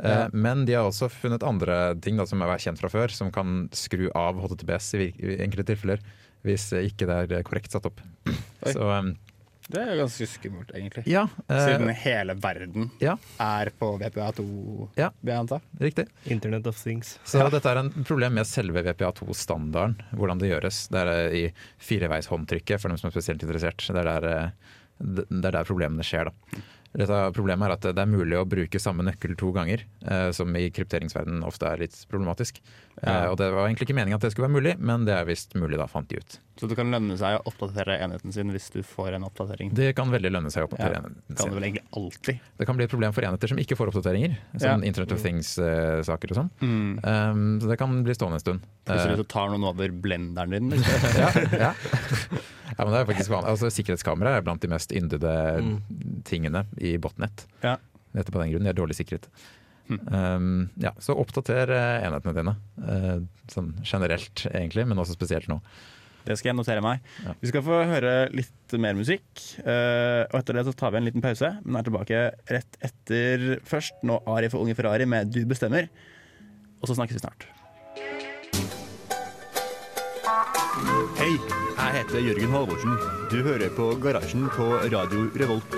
Eh, 0.00 0.08
Ja. 0.10 0.28
Men 0.32 0.64
de 0.66 0.74
har 0.78 0.86
også 0.86 1.10
funnet 1.10 1.42
andre 1.42 1.94
ting 2.00 2.16
da, 2.16 2.24
som 2.30 2.42
er 2.42 2.54
kjent 2.62 2.78
fra 2.78 2.88
før, 2.88 3.10
som 3.10 3.30
kan 3.34 3.68
skru 3.72 4.06
av 4.14 4.38
HTTPS 4.38 4.94
i, 4.94 5.08
enkelte 5.42 5.66
tilfeller. 5.74 5.98
Hvis 6.44 6.72
eh, 6.72 6.86
ikke 6.90 7.06
det 7.10 7.32
er 7.40 7.42
korrekt 7.42 7.72
satt 7.72 7.86
opp. 7.90 8.00
Oi. 8.28 8.72
Så 8.72 8.86
eh, 8.94 9.12
Det 9.64 9.80
er 9.80 9.94
jo 9.94 10.02
ganske 10.02 10.26
skummelt, 10.28 10.72
egentlig. 10.76 11.02
ja, 11.08 11.22
eh, 11.48 11.60
Siden 11.64 11.88
hele 11.96 12.34
verden 12.36 12.90
ja, 13.00 13.14
er 13.40 13.70
på 13.80 13.94
VPA2, 14.02 14.44
Ja. 15.00 15.08
vil 15.22 15.32
jeg 15.32 15.40
anta. 15.40 15.60
riktig. 15.80 16.04
Internet 16.26 16.66
of 16.66 16.76
things. 16.82 17.18
Så 17.24 17.48
dette 17.50 17.70
er 17.70 17.80
en 17.80 17.90
problem 18.04 18.34
med 18.34 18.44
selve 18.46 18.82
VPA2-standarden, 18.84 19.96
hvordan 20.12 20.38
det 20.42 20.50
gjøres. 20.52 20.88
Det 20.92 21.00
er 21.00 21.12
eh, 21.30 21.38
i 21.46 21.52
fireveis 21.80 22.28
håndtrykket 22.28 22.80
for 22.80 22.88
dem 22.92 22.98
som 23.00 23.08
er 23.08 23.16
spesielt 23.16 23.42
interessert. 23.42 23.78
Det 23.88 24.04
er 24.04 24.10
der, 24.20 24.28
eh, 24.28 24.50
det 25.00 25.44
er 25.48 25.56
der 25.60 25.64
problemene 25.64 26.04
skjer. 26.04 26.28
Da. 26.28 26.60
Problemet 26.94 27.66
er 27.66 27.72
at 27.74 27.86
det 27.96 27.98
er 27.98 28.06
mulig 28.06 28.36
å 28.38 28.44
bruke 28.46 28.78
samme 28.78 29.02
nøkkel 29.02 29.34
to 29.36 29.50
ganger, 29.52 29.82
eh, 30.06 30.30
som 30.30 30.54
i 30.54 30.68
krypteringsverdenen 30.70 31.42
ofte 31.42 31.66
er 31.66 31.80
litt 31.82 31.96
problematisk. 32.10 32.60
Ja. 33.02 33.24
Eh, 33.24 33.30
og 33.32 33.36
Det 33.40 33.48
var 33.52 33.66
egentlig 33.66 33.88
ikke 33.88 33.96
meningen 33.98 34.14
at 34.14 34.22
det 34.22 34.30
skulle 34.30 34.46
være 34.46 34.54
mulig, 34.62 34.78
men 34.78 35.04
det 35.04 35.14
er 35.16 35.24
visst 35.26 35.54
mulig, 35.58 35.76
da, 35.80 35.88
fant 35.90 36.06
de 36.08 36.20
ut. 36.22 36.38
Så 36.56 36.68
det 36.70 36.76
kan 36.78 36.86
lønne 36.94 37.16
seg 37.18 37.34
å 37.40 37.42
oppdatere 37.50 37.96
enheten 37.98 38.30
sin 38.32 38.52
hvis 38.54 38.70
du 38.70 38.78
får 38.86 39.16
en 39.18 39.24
oppdatering. 39.26 39.72
Det 39.74 39.90
kan 39.98 40.12
veldig 40.12 40.30
lønne 40.30 40.52
seg 40.54 40.62
å 40.62 40.68
oppdatere 40.68 40.94
Ja, 40.94 41.02
enheten 41.02 41.34
kan 41.34 41.36
sin. 41.36 41.50
det 41.50 41.58
vel 41.58 41.66
egentlig 41.66 41.84
alltid. 41.98 42.38
Det 42.62 42.66
kan 42.70 42.76
bli 42.78 42.84
et 42.86 42.90
problem 42.94 43.12
for 43.12 43.26
enheter 43.26 43.48
som 43.50 43.58
ikke 43.58 43.76
får 43.76 43.90
oppdateringer, 43.90 44.38
Ja. 44.54 44.58
sånn 44.62 44.84
Internet 44.86 45.12
of 45.12 45.22
Things-saker 45.22 46.30
og 46.30 46.36
sånn. 46.38 46.50
Mm. 46.62 47.00
Um, 47.02 47.60
så 47.60 47.68
det 47.74 47.78
kan 47.78 48.04
bli 48.06 48.14
stående 48.14 48.38
en 48.38 48.46
stund. 48.46 48.60
Plutselig 48.86 49.18
Eh, 49.18 49.22
så 49.24 49.26
tar 49.26 49.48
noen 49.50 49.64
over 49.66 49.88
blenderen 49.88 50.50
din. 50.50 50.70
Liksom. 50.78 51.18
ja, 51.18 51.30
ja. 51.58 51.74
ja, 52.76 52.84
men 52.84 52.92
det 52.92 53.00
er 53.00 53.10
faktisk 53.10 53.32
vanlig. 53.32 53.50
Altså, 53.54 53.70
sikkerhetskamera 53.72 54.36
er 54.36 54.46
blant 54.46 54.62
de 54.64 54.70
mest 54.72 54.94
yndede 54.94 55.34
tingene 56.28 56.64
i 56.82 56.96
botnett. 57.00 57.46
Ja. 57.64 57.76
Nettopp 58.14 58.38
av 58.38 58.44
den 58.44 58.54
grunn. 58.54 58.66
De 58.66 58.72
er 58.72 58.78
dårlig 58.78 58.98
sikret. 58.98 59.28
Um, 59.88 60.70
ja, 60.80 60.94
så 61.02 61.16
oppdater 61.20 61.70
eh, 61.74 62.06
enhetene 62.06 62.36
dine. 62.38 62.54
Uh, 62.80 63.18
sånn 63.52 63.74
generelt, 63.84 64.46
egentlig, 64.50 64.86
men 64.88 65.00
også 65.00 65.16
spesielt 65.16 65.50
nå. 65.50 65.60
Det 66.24 66.38
skal 66.40 66.54
jeg 66.54 66.56
notere 66.56 66.80
meg. 66.84 67.04
Ja. 67.20 67.34
Vi 67.42 67.50
skal 67.50 67.64
få 67.66 67.82
høre 67.84 68.14
litt 68.32 68.76
mer 68.80 68.96
musikk. 68.96 69.26
Uh, 69.60 70.24
og 70.30 70.38
etter 70.40 70.56
det 70.56 70.64
så 70.70 70.76
tar 70.80 70.94
vi 70.94 71.02
en 71.02 71.08
liten 71.10 71.24
pause, 71.24 71.50
men 71.66 71.80
er 71.80 71.88
tilbake 71.88 72.22
rett 72.54 72.80
etter 72.84 73.58
først 73.68 74.06
nå 74.08 74.22
Ari 74.32 74.48
for 74.52 74.64
Unge 74.64 74.76
Ferrari 74.78 75.08
med 75.08 75.34
Du 75.34 75.42
bestemmer. 75.48 75.90
Og 76.80 76.88
så 76.88 76.96
snakkes 76.96 77.18
vi 77.18 77.26
snart. 77.26 77.48
Hei, 81.24 81.38
jeg 81.40 81.92
heter 81.94 82.20
Jørgen 82.20 82.50
Halvorsen. 82.52 82.96
Du 83.32 83.38
hører 83.46 83.70
på 83.72 83.84
Garasjen 83.96 84.42
på 84.52 84.64
Radio 84.92 85.22
Revolt. 85.40 85.70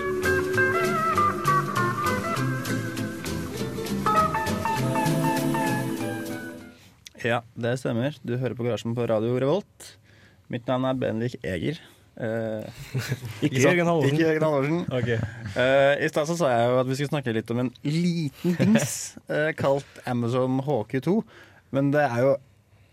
Ja, 7.23 7.45
det 7.55 7.77
stemmer. 7.79 8.19
Du 8.27 8.35
hører 8.35 8.59
på 8.59 8.67
Garasjen 8.67 8.97
på 8.99 9.07
Radio 9.07 9.39
Revolt. 9.39 9.87
Mitt 10.51 10.67
navn 10.67 10.89
er 10.91 10.99
Bendik 10.99 11.39
Eger. 11.47 11.79
Eh, 12.19 12.67
Ikke? 13.47 13.63
Jørgen 13.69 13.87
Halvorsen. 13.87 14.19
Ikke 14.19 14.27
Jørgen 14.27 14.49
Halvorsen. 14.49 14.83
Okay. 14.99 15.21
Eh, 15.55 16.03
I 16.09 16.11
stad 16.11 16.27
så 16.27 16.41
sa 16.43 16.51
jeg 16.57 16.73
jo 16.73 16.83
at 16.83 16.91
vi 16.91 16.99
skulle 16.99 17.15
snakke 17.15 17.39
litt 17.39 17.55
om 17.55 17.63
en 17.69 17.75
liten 17.87 18.59
dings 18.59 19.15
eh, 19.31 19.55
kalt 19.55 20.03
Amazon 20.11 20.59
HQ2. 20.67 21.21
Men 21.71 21.95
det 21.95 22.03
er 22.03 22.27
jo 22.33 22.35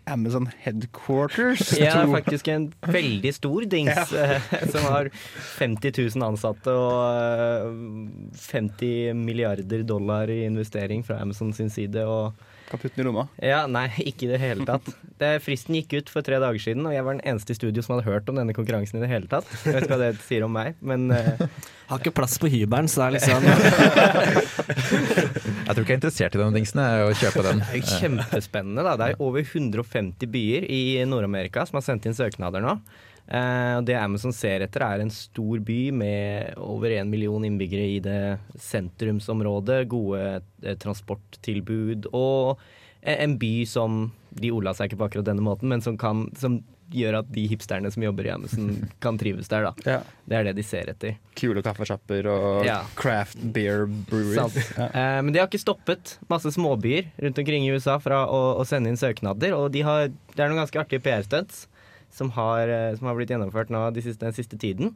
Amazon 0.06 0.50
Headquarters 0.60 1.60
2. 1.70 1.84
Ja, 1.84 2.08
faktisk 2.12 2.48
en 2.52 2.70
veldig 2.82 3.34
stor 3.36 3.66
dings 3.72 4.12
ja. 4.12 4.40
som 4.72 4.88
har 4.92 5.10
50 5.58 5.94
000 6.18 6.26
ansatte 6.28 6.74
og 6.76 6.98
eh, 7.14 8.42
50 8.50 9.14
milliarder 9.20 9.86
dollar 9.88 10.32
i 10.32 10.44
investering 10.48 11.06
fra 11.08 11.22
Amazon 11.24 11.54
sin 11.56 11.72
side. 11.72 12.04
Og 12.04 12.34
Kan 12.74 12.82
putte 12.82 12.98
den 12.98 13.04
i 13.04 13.06
lomma. 13.06 13.28
ja, 13.38 13.68
nei, 13.70 13.86
ikke 14.02 14.26
i 14.26 14.32
det 14.32 14.40
hele 14.42 14.66
tatt. 14.66 14.88
Det, 15.22 15.28
fristen 15.46 15.76
gikk 15.78 15.94
ut 15.94 16.10
for 16.10 16.26
tre 16.26 16.40
dager 16.42 16.58
siden, 16.58 16.82
og 16.90 16.94
jeg 16.96 17.06
var 17.06 17.14
den 17.14 17.22
eneste 17.30 17.54
i 17.54 17.58
studio 17.60 17.84
som 17.86 17.94
hadde 17.94 18.08
hørt 18.08 18.26
om 18.32 18.40
denne 18.40 18.56
konkurransen 18.58 18.98
i 18.98 19.04
det 19.04 19.12
hele 19.12 19.30
tatt. 19.30 19.46
Jeg 19.62 19.76
vet 19.76 19.86
ikke 19.86 19.94
hva 19.94 20.00
det 20.02 20.26
sier 20.26 20.42
om 20.48 20.54
meg, 20.58 20.74
men 20.82 21.06
uh... 21.14 21.46
Har 21.92 22.02
ikke 22.02 22.16
plass 22.18 22.40
på 22.42 22.50
hybelen, 22.50 22.90
så 22.90 23.04
det 23.04 23.06
er 23.06 23.14
liksom 23.20 23.46
Jeg 25.68 25.70
tror 25.70 25.84
ikke 25.84 25.84
jeg 25.84 25.94
er 25.94 26.00
interessert 26.00 26.34
i 26.34 26.42
den 26.42 26.58
dingsen, 26.58 26.82
å 26.82 27.14
kjøpe 27.22 27.46
den. 27.46 27.62
Det 27.70 27.78
er 27.84 27.94
kjempespennende. 28.02 28.82
da. 28.90 28.98
Det 28.98 29.06
er 29.12 29.22
over 29.22 29.46
150 29.46 30.34
byer 30.34 30.66
i 30.66 31.06
Nord-Amerika 31.06 31.62
som 31.70 31.78
har 31.78 31.86
sendt 31.86 32.10
inn 32.10 32.18
søknader 32.18 32.58
nå. 32.66 32.74
Eh, 33.28 33.76
og 33.80 33.86
det 33.88 33.96
Amazon 33.96 34.34
ser 34.36 34.66
etter, 34.66 34.84
er 34.84 35.00
en 35.04 35.12
stor 35.14 35.62
by 35.64 35.80
med 35.96 36.58
over 36.60 36.92
én 36.92 37.08
million 37.12 37.46
innbyggere 37.48 37.86
i 37.96 38.00
det 38.04 38.18
sentrumsområdet. 38.60 39.84
Gode 39.92 40.42
eh, 40.64 40.76
transporttilbud 40.84 42.10
og 42.14 42.60
eh, 43.02 43.18
en 43.24 43.38
by 43.42 43.56
som 43.70 44.12
De 44.34 44.50
ola 44.52 44.74
seg 44.74 44.90
ikke 44.90 44.98
på 45.04 45.06
akkurat 45.12 45.28
denne 45.30 45.44
måten, 45.46 45.70
men 45.70 45.82
som, 45.86 45.94
kan, 46.02 46.24
som 46.42 46.56
gjør 46.94 47.20
at 47.20 47.28
de 47.34 47.44
hipsterne 47.50 47.90
som 47.94 48.02
jobber 48.02 48.26
i 48.26 48.32
Amazon, 48.34 48.72
kan 49.04 49.18
trives 49.22 49.46
der. 49.50 49.68
da. 49.68 49.74
Ja. 49.86 50.00
Det 50.26 50.38
er 50.40 50.48
det 50.48 50.54
de 50.58 50.64
ser 50.66 50.90
etter. 50.90 51.16
Kule 51.38 51.62
kaffesjapper 51.66 52.26
og 52.34 52.66
Ja. 52.66 52.80
craft 52.98 53.38
beer 53.54 53.86
breweries. 54.10 54.58
Ja. 54.78 54.88
Eh, 54.90 55.20
men 55.22 55.30
de 55.34 55.40
har 55.42 55.48
ikke 55.52 55.62
stoppet 55.62 56.16
masse 56.34 56.50
småbyer 56.58 57.12
rundt 57.22 57.40
omkring 57.44 57.68
i 57.68 57.72
USA 57.78 58.00
fra 58.02 58.24
å, 58.26 58.42
å 58.58 58.66
sende 58.66 58.90
inn 58.90 58.98
søknader. 59.00 59.54
Og 59.58 59.70
de 59.74 59.86
har, 59.86 60.10
det 60.34 60.42
er 60.44 60.50
noen 60.50 60.64
ganske 60.66 60.82
artige 60.82 61.06
PR-stunts 61.06 61.68
som, 62.14 62.32
har, 62.38 62.70
eh, 62.70 62.94
som 62.98 63.10
har 63.10 63.18
blitt 63.18 63.34
gjennomført 63.34 63.74
nå 63.74 63.86
de 63.96 64.04
siste, 64.06 64.24
den 64.24 64.36
siste 64.38 64.60
tiden. 64.62 64.94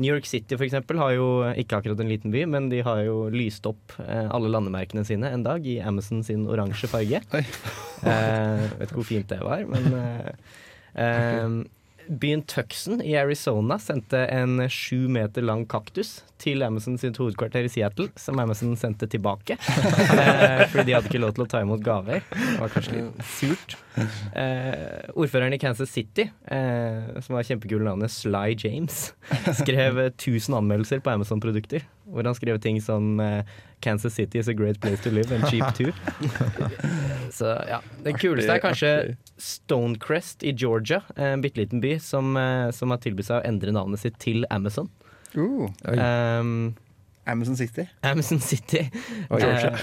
New 0.00 0.08
York 0.08 0.24
City 0.24 0.56
for 0.56 0.64
eksempel, 0.64 0.96
har 0.96 1.12
jo 1.18 1.26
ikke 1.60 1.80
akkurat 1.80 2.00
en 2.00 2.08
liten 2.08 2.32
by, 2.32 2.46
men 2.48 2.70
de 2.72 2.80
har 2.84 3.02
jo 3.04 3.26
lyst 3.32 3.66
opp 3.68 3.92
eh, 4.00 4.24
alle 4.24 4.48
landemerkene 4.52 5.04
sine 5.04 5.28
en 5.34 5.44
dag 5.44 5.66
i 5.68 5.78
Amazon 5.84 6.22
sin 6.24 6.46
oransje 6.48 6.88
farge. 6.92 7.22
Eh, 8.02 8.62
vet 8.80 8.88
ikke 8.88 8.96
hvor 8.98 9.06
fint 9.06 9.28
det 9.30 9.36
var, 9.44 9.60
men 9.68 9.84
eh, 10.96 11.60
Byen 12.08 12.42
Tuxen 12.42 13.02
i 13.02 13.14
Arizona 13.16 13.78
sendte 13.78 14.24
en 14.32 14.60
sju 14.70 15.08
meter 15.12 15.44
lang 15.44 15.64
kaktus 15.70 16.20
til 16.42 16.64
Amazon 16.66 16.96
sitt 16.98 17.18
hovedkvarter 17.20 17.66
i 17.66 17.70
Seattle, 17.70 18.08
som 18.18 18.40
Amazon 18.42 18.74
sendte 18.78 19.06
tilbake. 19.10 19.56
eh, 19.60 20.64
fordi 20.72 20.88
de 20.88 20.96
hadde 20.96 21.10
ikke 21.10 21.22
lov 21.22 21.36
til 21.36 21.44
å 21.44 21.50
ta 21.50 21.62
imot 21.62 21.84
gaver. 21.86 22.24
Det 22.32 22.58
var 22.58 22.72
kanskje 22.74 22.96
litt 22.96 23.22
surt. 23.30 23.76
Eh, 24.34 25.12
ordføreren 25.14 25.54
i 25.54 25.60
Kansas 25.62 25.92
City, 25.92 26.28
eh, 26.50 27.20
som 27.22 27.38
har 27.38 27.46
kjempekule 27.46 27.86
navnet 27.86 28.12
Sly 28.12 28.56
James, 28.58 29.12
skrev 29.60 30.00
eh, 30.02 30.12
1000 30.14 30.58
anmeldelser 30.58 31.02
på 31.04 31.14
Amazon-produkter. 31.14 31.86
Hvor 32.12 32.26
han 32.28 32.36
skrev 32.36 32.58
ting 32.60 32.76
som 32.84 33.18
eh, 33.20 33.42
'Kansas 33.80 34.14
City 34.14 34.38
is 34.38 34.48
a 34.48 34.52
great 34.54 34.78
place 34.80 35.02
to 35.02 35.10
live 35.10 35.32
and 35.34 35.48
cheap 35.48 35.64
too'. 35.74 35.92
Så 37.32 37.48
ja, 37.68 37.80
Det 38.04 38.12
kuleste 38.20 38.52
er 38.52 38.60
kanskje 38.62 39.16
Stonecrest 39.40 40.42
i 40.46 40.52
Georgia, 40.52 41.00
en 41.16 41.40
bitte 41.42 41.58
liten 41.62 41.80
by, 41.80 41.96
som, 41.98 42.36
eh, 42.36 42.70
som 42.70 42.90
har 42.92 42.98
tilbudt 43.02 43.26
seg 43.30 43.40
å 43.40 43.46
endre 43.48 43.72
navnet 43.74 43.98
sitt 44.04 44.18
til 44.22 44.44
Amazon. 44.50 44.88
Uh, 45.34 45.70
Um, 45.88 46.74
Amazon 47.26 47.56
City. 47.56 47.86
Amazon 48.02 48.40
City. 48.40 48.90
Oi. 49.30 49.40
Eh, 49.40 49.78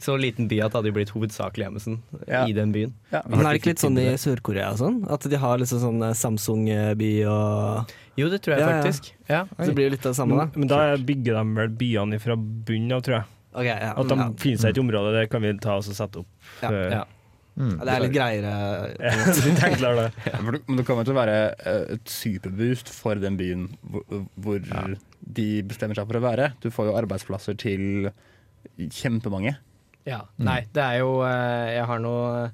så 0.00 0.16
liten 0.18 0.48
by 0.50 0.58
at 0.60 0.72
det 0.72 0.78
hadde 0.80 0.92
blitt 0.92 1.10
hovedsakelig 1.14 1.66
Amazon 1.66 2.00
Ja. 2.28 2.44
i 2.46 2.52
den 2.52 2.72
byen. 2.72 2.94
Ja. 3.12 3.22
Men 3.28 3.40
er 3.46 3.52
det 3.54 3.60
ikke 3.62 3.72
litt 3.72 3.82
sånn 3.82 3.98
i 3.98 4.06
Sør-Korea 4.18 4.72
og 4.72 4.78
sånn? 4.78 4.96
At 5.10 5.22
de 5.30 5.36
har 5.38 5.58
liksom 5.58 5.80
sånn 5.80 6.02
eh, 6.02 6.14
Samsung-by 6.18 7.12
og 7.30 7.92
Jo, 8.20 8.28
det 8.30 8.40
tror 8.44 8.54
jeg 8.54 8.62
Ja, 8.62 8.68
ja. 8.70 8.82
faktisk. 8.82 9.10
Ja. 9.26 9.40
Så 9.58 9.70
det 9.70 9.74
blir 9.78 9.88
jo 9.88 9.94
litt 9.96 10.06
av 10.06 10.12
det 10.14 10.18
samme, 10.20 10.38
da. 10.38 10.46
Men, 10.54 10.70
da 10.70 10.80
bygger 10.96 11.38
de 11.40 11.44
vel 11.58 11.72
byene 11.80 12.20
fra 12.22 12.36
bunnen 12.38 12.94
av, 12.94 13.02
tror 13.06 13.18
jeg. 13.20 13.30
Okay, 13.54 13.70
ja, 13.70 13.90
At 13.94 14.08
de 14.10 14.18
ja. 14.18 14.28
finner 14.42 14.62
seg 14.64 14.74
et 14.74 14.80
område, 14.82 15.12
det 15.14 15.28
kan 15.30 15.44
vi 15.44 15.52
ta 15.62 15.76
og 15.78 15.86
sette 15.86 16.22
opp. 16.24 16.48
Ja, 16.62 16.70
ja. 16.98 17.02
Mm. 17.54 17.76
Det 17.78 17.92
er 17.92 18.02
litt 18.02 18.14
greiere. 18.16 18.52
Litt 19.46 19.60
enklere, 19.68 20.06
det. 20.08 20.24
Ja, 20.32 20.40
Men 20.42 20.80
det 20.80 20.84
kommer 20.88 21.06
til 21.06 21.14
å 21.14 21.18
være 21.20 21.36
eh, 21.54 21.84
et 21.94 22.10
superboost 22.10 22.90
for 22.90 23.20
den 23.22 23.36
byen 23.38 23.68
hvor, 23.86 24.24
hvor 24.42 24.58
de 25.38 25.46
bestemmer 25.68 25.94
seg 25.98 26.08
for 26.10 26.18
å 26.18 26.24
være. 26.24 26.48
Du 26.64 26.66
får 26.74 26.90
jo 26.90 26.96
arbeidsplasser 26.98 27.54
til 27.62 28.10
kjempemange. 28.74 29.54
Ja. 30.08 30.24
Nei, 30.42 30.64
det 30.74 30.82
er 30.82 30.98
jo 31.00 31.20
eh, 31.24 31.76
Jeg 31.78 31.86
har 31.88 32.02
noe 32.02 32.50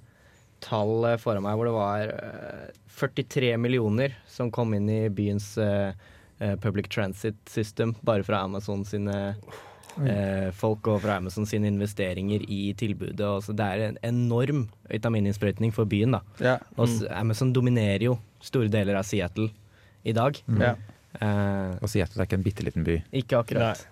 tall 0.60 1.04
eh, 1.08 1.16
foran 1.20 1.42
meg 1.46 1.56
hvor 1.58 1.68
det 1.70 1.74
var 1.76 2.14
eh, 2.14 2.70
43 3.00 3.54
millioner 3.60 4.14
som 4.28 4.50
kom 4.52 4.74
inn 4.76 4.88
i 4.92 5.00
byens 5.08 5.54
eh, 5.58 5.92
eh, 6.40 6.56
public 6.60 6.88
transit 6.92 7.38
system 7.48 7.94
bare 8.04 8.22
fra 8.26 8.42
Amazon 8.44 8.84
sine 8.84 9.34
eh, 10.04 10.50
folk 10.56 10.86
og 10.92 11.00
fra 11.04 11.16
Amazon 11.20 11.46
sine 11.48 11.70
investeringer 11.72 12.44
i 12.48 12.72
tilbudet. 12.78 13.20
Og 13.26 13.42
så 13.46 13.54
det 13.56 13.66
er 13.66 13.86
en 13.88 13.98
enorm 14.06 14.66
vitamininnsprøytning 14.92 15.72
for 15.74 15.88
byen. 15.90 16.16
da. 16.18 16.22
Ja. 16.44 16.56
Og 16.76 16.88
Amazon 17.16 17.52
dominerer 17.56 18.04
jo 18.10 18.18
store 18.44 18.68
deler 18.72 19.00
av 19.00 19.04
Seattle 19.08 19.50
i 20.04 20.12
dag. 20.16 20.38
Ja. 20.60 20.74
Eh, 21.20 21.72
Og 21.82 21.88
Seattle 21.90 22.22
er 22.22 22.28
ikke 22.28 22.38
en 22.38 22.46
bitte 22.46 22.64
liten 22.68 22.84
by. 22.86 23.00
ikke 23.22 23.40
akkurat. 23.42 23.86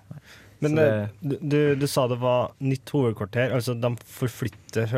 Men 0.65 0.79
eh, 0.83 1.07
du, 1.21 1.37
du, 1.41 1.59
du 1.79 1.87
sa 1.91 2.07
det 2.11 2.19
var 2.23 2.53
nytt 2.65 2.91
hovedkvarter, 2.91 3.53
altså 3.55 3.77
de 3.79 3.93
forflytter 4.19 4.91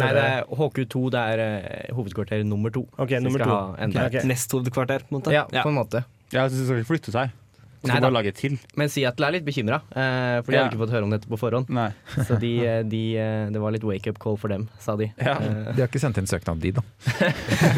Nei, 0.00 0.08
det 0.16 0.24
er 0.24 0.46
HQ2 0.48 1.02
det 1.12 1.24
er 1.34 1.42
eh, 1.44 1.92
hovedkvarter 1.92 2.44
nummer 2.48 2.72
to. 2.72 2.86
Okay, 2.96 3.20
nummer 3.20 3.44
to. 3.44 3.50
ha 3.50 4.06
okay. 4.06 4.24
Nest 4.28 4.52
hovedkvarter, 4.56 5.04
på 5.08 5.16
en 5.16 5.20
måte. 5.20 5.34
Ja, 5.34 5.46
på 5.60 5.68
en 5.68 5.78
måte. 5.80 6.04
Ja, 6.32 6.46
så 6.48 6.56
de 6.56 6.64
skal 6.64 6.80
ikke 6.80 6.94
flytte 6.94 7.12
seg. 7.14 7.34
Nei 7.82 7.90
skal 7.96 8.00
da. 8.00 8.06
bare 8.08 8.14
lage 8.14 8.28
et 8.30 8.36
til. 8.38 8.58
Men 8.78 8.88
Seattle 8.88 9.26
er 9.26 9.32
litt 9.34 9.44
bekymra, 9.44 9.80
eh, 9.90 10.36
for 10.42 10.52
de 10.52 10.56
Ja. 10.56 10.62
har 10.64 10.70
ikke 10.70 10.78
fått 10.84 10.92
høre 10.94 11.02
om 11.02 11.10
dette 11.10 11.26
på 11.26 11.38
forhånd. 11.40 11.68
Nei. 11.68 11.88
Så 12.28 12.38
de, 12.38 12.52
eh, 12.66 12.82
de, 12.86 13.00
eh, 13.18 13.50
det 13.50 13.60
var 13.60 13.72
litt 13.74 13.82
wake-up 13.82 14.18
call 14.22 14.36
for 14.38 14.48
dem, 14.48 14.68
sa 14.78 14.94
de. 14.96 15.08
Ja. 15.18 15.34
Eh, 15.40 15.72
De 15.74 15.80
har 15.82 15.88
ikke 15.88 15.98
sendt 16.02 16.18
inn 16.22 16.26
søknad, 16.30 16.60
de, 16.62 16.70
da. 16.78 16.82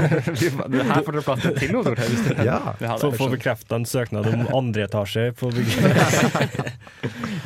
Her 0.05 1.03
får 1.05 1.13
dere 1.17 1.25
plass 1.25 1.43
til 1.59 1.73
noe 1.73 1.83
til 1.85 1.95
hovedkvarter. 1.95 2.45
Ja. 2.85 2.97
Så 3.01 3.11
får 3.17 3.33
bekrefta 3.37 3.77
en 3.79 3.87
søknad 3.89 4.27
om 4.29 4.45
andre 4.57 4.85
etasje 4.89 5.31
på 5.39 5.49
bygget. 5.55 6.75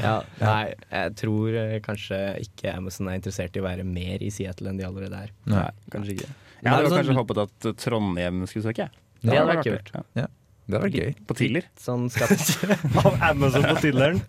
ja, 0.02 0.16
nei, 0.40 0.74
jeg 0.90 1.14
tror 1.20 1.58
kanskje 1.84 2.18
ikke 2.42 2.74
Amazon 2.76 3.08
er 3.12 3.18
interessert 3.20 3.56
i 3.56 3.62
å 3.62 3.66
være 3.66 3.84
mer 3.86 4.22
i 4.24 4.30
Seattle 4.34 4.72
enn 4.72 4.80
de 4.80 4.86
allerede 4.88 5.22
er. 5.28 5.32
Nei, 5.50 5.68
kanskje 5.92 6.16
ikke. 6.18 6.30
Jeg 6.58 6.72
hadde 6.74 6.90
kanskje 6.90 7.12
sånn- 7.12 7.20
håpet 7.22 7.42
at 7.44 7.68
Trondheim 7.84 8.42
skulle 8.50 8.66
søke. 8.72 8.88
Det 9.22 9.34
hadde 9.34 9.54
vært 9.54 9.66
kult. 9.66 10.04
Ja. 10.18 10.26
Det 10.68 10.76
hadde 10.76 10.85
vært 10.85 10.98
gøy. 11.00 11.12
På 11.26 11.35
Tiller. 11.38 11.64
Sånn 11.81 12.11
skatt... 12.12 12.42
Av 13.00 13.14
Amazon 13.31 13.64
på 13.64 13.76
Tilleren. 13.81 14.20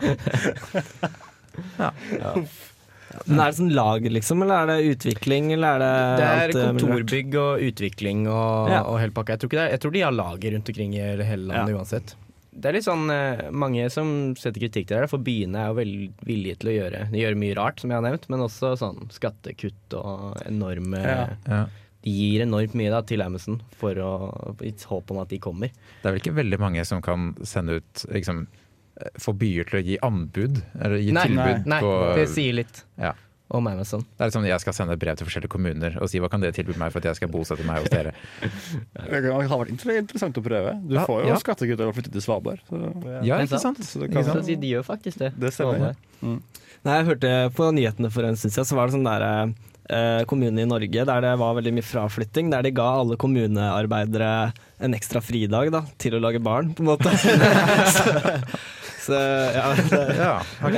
Men 3.27 3.41
er 3.41 3.49
det 3.51 3.57
sånn 3.57 3.73
lager, 3.75 4.13
liksom, 4.13 4.43
eller 4.45 4.63
er 4.63 4.69
det 4.69 4.93
utvikling, 4.93 5.49
eller 5.55 5.75
er 5.75 5.83
det 5.83 5.91
Det 6.21 6.29
er 6.29 6.53
eh, 6.53 6.69
kontorbygg 6.69 7.35
og 7.41 7.63
utvikling 7.67 8.23
og, 8.29 8.69
Ja. 8.71 8.81
og 8.85 8.99
hele 9.01 9.15
pakka. 9.15 9.35
Jeg 9.35 9.41
tror, 9.43 9.49
ikke 9.51 9.59
det 9.59 9.65
er, 9.65 9.73
jeg 9.75 9.83
tror 9.83 9.95
de 9.97 10.03
har 10.05 10.15
lager 10.15 10.55
rundt 10.55 10.71
omkring 10.73 10.95
i 10.95 11.03
hele 11.03 11.49
landet 11.49 11.75
uansett. 11.75 12.15
Det 12.59 12.69
er 12.69 12.75
litt 12.75 12.87
sånn 12.87 13.05
eh, 13.13 13.43
mange 13.55 13.89
som 13.93 14.13
setter 14.39 14.63
kritikk 14.63 14.87
til 14.89 15.01
det, 15.03 15.09
for 15.11 15.21
byene 15.23 15.59
er 15.65 15.69
jo 15.73 15.77
veldig 15.79 16.07
villige 16.27 16.59
til 16.59 16.71
å 16.71 16.73
gjøre 16.75 17.03
De 17.13 17.21
gjør 17.21 17.37
mye 17.43 17.57
rart, 17.59 17.79
som 17.83 17.91
jeg 17.91 17.99
har 17.99 18.07
nevnt, 18.07 18.25
men 18.31 18.45
også 18.47 18.73
sånn 18.79 19.11
skattekutt 19.15 19.95
og 19.99 20.39
enorme 20.47 21.03
Ja. 21.03 21.61
Ja. 21.99 22.05
De 22.05 22.11
gir 22.15 22.41
enormt 22.45 22.73
mye 22.79 22.89
da 22.93 23.01
til 23.03 23.21
Amazon 23.21 23.61
for 23.75 23.93
å, 23.99 24.09
i 24.63 24.71
håp 24.87 25.11
om 25.11 25.19
at 25.19 25.29
de 25.29 25.39
kommer. 25.43 25.69
Det 26.01 26.07
er 26.07 26.13
vel 26.15 26.21
ikke 26.21 26.35
veldig 26.37 26.59
mange 26.59 26.85
som 26.87 27.01
kan 27.03 27.33
sende 27.43 27.79
ut 27.81 28.05
liksom, 28.09 28.45
eh, 29.01 29.09
Få 29.19 29.33
byer 29.35 29.67
til 29.67 29.79
å 29.79 29.83
gi 29.83 29.97
anbud, 30.01 30.61
eller 30.79 30.97
gi 31.03 31.11
Nei, 31.11 31.25
tilbud 31.27 31.67
Nei, 31.67 31.81
på 31.83 32.15
det 32.15 32.29
sier 32.31 32.53
litt 32.53 32.85
Ja. 32.97 33.11
om 33.51 33.67
Amazon. 33.67 34.01
Det 34.15 34.21
er 34.21 34.25
litt 34.29 34.33
sånn 34.37 34.47
jeg 34.47 34.61
skal 34.61 34.73
sende 34.73 34.95
brev 34.97 35.17
til 35.17 35.25
forskjellige 35.27 35.49
kommuner 35.51 35.97
og 36.01 36.07
si 36.09 36.19
hva 36.19 36.29
kan 36.29 36.39
det 36.39 36.53
tilby 36.55 36.75
meg 36.77 36.91
for 36.93 36.99
at 36.99 37.05
jeg 37.09 37.15
skal 37.19 37.29
bosette 37.33 37.65
meg 37.65 37.81
hos 37.81 37.89
dere. 37.89 38.13
Det 39.09 39.33
har 39.33 39.59
vært 39.59 39.71
interessant 39.73 40.37
å 40.37 40.43
prøve. 40.45 40.75
Du 40.87 40.95
Ja, 40.95 41.05
får 41.09 41.23
jo 41.25 41.27
ja. 41.33 41.37
skattekutt 41.41 41.79
av 41.81 41.89
å 41.91 41.95
flytte 41.97 42.11
til 42.13 42.21
Svalbard. 42.21 42.59
Så 42.69 42.77
Ja, 43.25 43.37
Det 43.39 43.41
er 43.41 43.47
ikke 43.47 43.59
sant. 43.59 43.83
Så 43.83 43.99
kan, 44.05 44.09
Ikke 44.21 44.23
sant? 44.31 44.45
Så 44.45 44.59
de 44.61 44.67
gjør 44.75 44.85
faktisk 44.87 45.17
det. 45.19 45.33
Det 45.39 45.51
stemmer. 45.53 45.95
Mm. 46.21 46.39
Nei, 46.85 46.93
jeg 47.01 47.05
hørte 47.09 47.31
på 47.57 47.71
nyhetene 47.75 48.11
for 48.11 48.23
en 48.23 48.37
stund 48.39 48.53
siden, 48.53 48.65
så 48.69 48.75
var 48.77 48.87
det 48.87 48.95
sånn 48.95 49.03
der 49.09 49.53
eh, 49.89 50.23
kommune 50.29 50.63
i 50.63 50.69
Norge 50.69 51.05
der 51.09 51.21
det 51.25 51.35
var 51.41 51.57
veldig 51.57 51.73
mye 51.77 51.85
fraflytting, 51.85 52.51
der 52.53 52.65
de 52.65 52.73
ga 52.75 52.87
alle 53.01 53.17
kommunearbeidere 53.19 54.31
en 54.79 54.95
ekstra 54.95 55.21
fridag 55.23 55.71
da, 55.75 55.83
til 55.99 56.15
å 56.17 56.23
lage 56.23 56.41
barn, 56.43 56.73
på 56.73 56.85
en 56.85 56.91
måte. 56.93 57.11
så, 57.95 58.17
så 59.09 59.23
ja, 59.55 59.69
det, 59.91 60.03
Ja, 60.19 60.35
ok. 60.63 60.77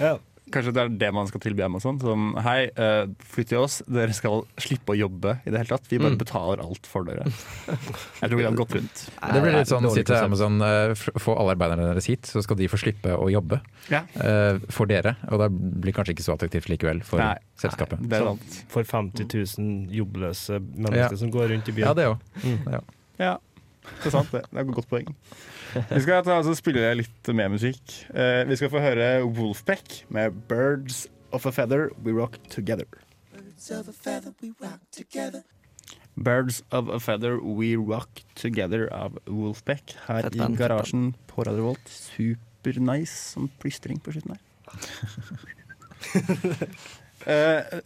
ja. 0.00 0.14
Kanskje 0.52 0.72
det 0.76 0.82
er 0.84 0.88
det 1.00 1.08
man 1.16 1.26
skal 1.30 1.40
tilby 1.40 1.62
Amazon. 1.64 1.98
Sånn, 2.02 2.26
hei, 2.44 2.66
eh, 2.76 3.06
flytt 3.32 3.48
til 3.52 3.58
oss. 3.62 3.80
Dere 3.88 4.12
skal 4.14 4.44
slippe 4.60 4.92
å 4.92 4.96
jobbe 4.98 5.38
i 5.46 5.50
det 5.50 5.58
hele 5.62 5.70
tatt. 5.72 5.88
Vi 5.88 5.98
bare 5.98 6.12
Mm. 6.12 6.18
betaler 6.20 6.60
alt 6.62 6.86
for 6.86 7.04
dere. 7.08 7.24
Jeg 7.26 8.28
tror 8.30 8.36
vi 8.36 8.44
har 8.44 8.52
gått 8.52 8.74
rundt. 8.76 9.02
Det 9.32 9.42
blir 9.42 9.52
litt 9.56 9.68
sånn 9.70 9.82
Dårlig 9.82 9.94
si 9.94 10.02
til 10.04 10.14
konsept. 10.14 10.24
Amazon 10.28 10.62
eh, 10.62 10.94
få 11.24 11.36
alle 11.38 11.54
arbeiderne 11.56 11.88
deres 11.92 12.06
hit, 12.06 12.22
så 12.28 12.42
skal 12.44 12.56
de 12.56 12.68
få 12.68 12.76
slippe 12.78 13.16
å 13.16 13.30
jobbe 13.32 13.60
Ja. 13.90 14.02
eh, 14.20 14.58
for 14.70 14.86
dere. 14.86 15.16
Og 15.30 15.38
det 15.40 15.50
blir 15.80 15.92
kanskje 15.92 16.14
ikke 16.14 16.26
så 16.28 16.36
attraktivt 16.36 16.68
likevel 16.68 17.02
for 17.02 17.18
Nei. 17.18 17.36
selskapet. 17.58 17.98
Det 18.08 18.20
er 18.20 18.24
sant. 18.26 18.64
For 18.68 18.84
50 18.84 19.24
000 19.58 19.88
jobbløse 19.90 20.60
mennesker 20.60 21.10
Ja. 21.10 21.16
som 21.16 21.30
går 21.30 21.48
rundt 21.50 21.68
i 21.68 21.72
byen. 21.72 21.86
Ja, 21.88 21.94
det 21.94 22.06
òg. 22.06 22.82
Ja, 23.18 23.36
det 23.82 24.10
er 24.10 24.14
sant 24.14 24.30
det. 24.34 24.42
Det 24.50 24.58
er 24.58 24.66
et 24.66 24.74
godt 24.76 24.90
poeng. 24.90 25.08
Vi 25.74 26.00
skal 26.04 26.22
ta, 26.24 26.36
altså, 26.38 26.54
spille 26.58 26.92
litt 26.98 27.30
mer 27.34 27.50
musikk. 27.52 27.82
Eh, 28.14 28.42
vi 28.48 28.58
skal 28.60 28.70
få 28.72 28.82
høre 28.82 29.24
Wolfpack 29.26 30.04
med 30.12 30.36
'Birds 30.48 31.06
of 31.32 31.46
a 31.46 31.52
Feather 31.54 31.90
We 32.04 32.12
Rock 32.12 32.38
Together'. 32.50 33.00
Birds 36.16 36.62
of 36.70 36.88
a 36.88 36.98
Feather 37.00 37.38
We 37.40 37.74
Rock 37.76 38.22
Together 38.34 38.88
av 38.92 39.18
Wolfpack 39.26 39.94
her 40.06 40.22
Fett 40.22 40.34
i 40.34 40.38
band, 40.38 40.54
i 40.54 40.58
garasjen 40.60 41.14
på 41.26 41.46
Radio 41.46 41.70
Volt. 41.70 41.88
Super 41.88 42.78
nice 42.80 43.32
som 43.32 43.50
plystring 43.58 43.98
på 44.02 44.12
slutten 44.12 44.36
her. 44.36 44.42
Eh, 47.22 47.78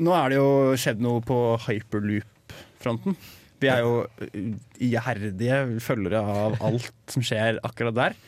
nå 0.00 0.12
er 0.16 0.30
det 0.32 0.36
jo 0.38 0.76
skjedd 0.80 1.02
noe 1.04 1.20
på 1.20 1.36
hyperloop-fronten. 1.66 3.12
Vi 3.60 3.70
er 3.70 3.82
jo 3.84 4.04
uh, 4.06 4.52
iherdige 4.80 5.60
følgere 5.84 6.22
av 6.22 6.58
alt 6.64 6.92
som 7.12 7.24
skjer 7.24 7.60
akkurat 7.66 7.96
der. 7.98 8.18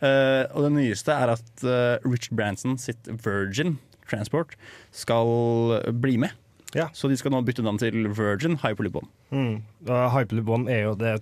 Uh, 0.00 0.44
og 0.56 0.66
det 0.66 0.74
nyeste 0.78 1.14
er 1.14 1.34
at 1.36 1.50
uh, 1.66 1.96
Richard 2.06 2.36
Branson 2.38 2.78
sitt 2.80 3.10
Virgin 3.24 3.78
Transport 4.10 4.56
skal 4.96 5.80
bli 6.02 6.16
med. 6.20 6.34
Ja. 6.74 6.88
Så 6.94 7.10
de 7.10 7.18
skal 7.18 7.34
nå 7.34 7.42
bytte 7.46 7.64
navn 7.66 7.80
til 7.82 8.08
Virgin 8.14 8.56
Hyperloop 8.62 9.02
One. 9.02 9.12
Mm. 9.34 9.60
Hyperloop 9.86 10.54
One 10.54 10.70
er 10.72 10.86
jo 10.86 10.96
det, 10.98 11.18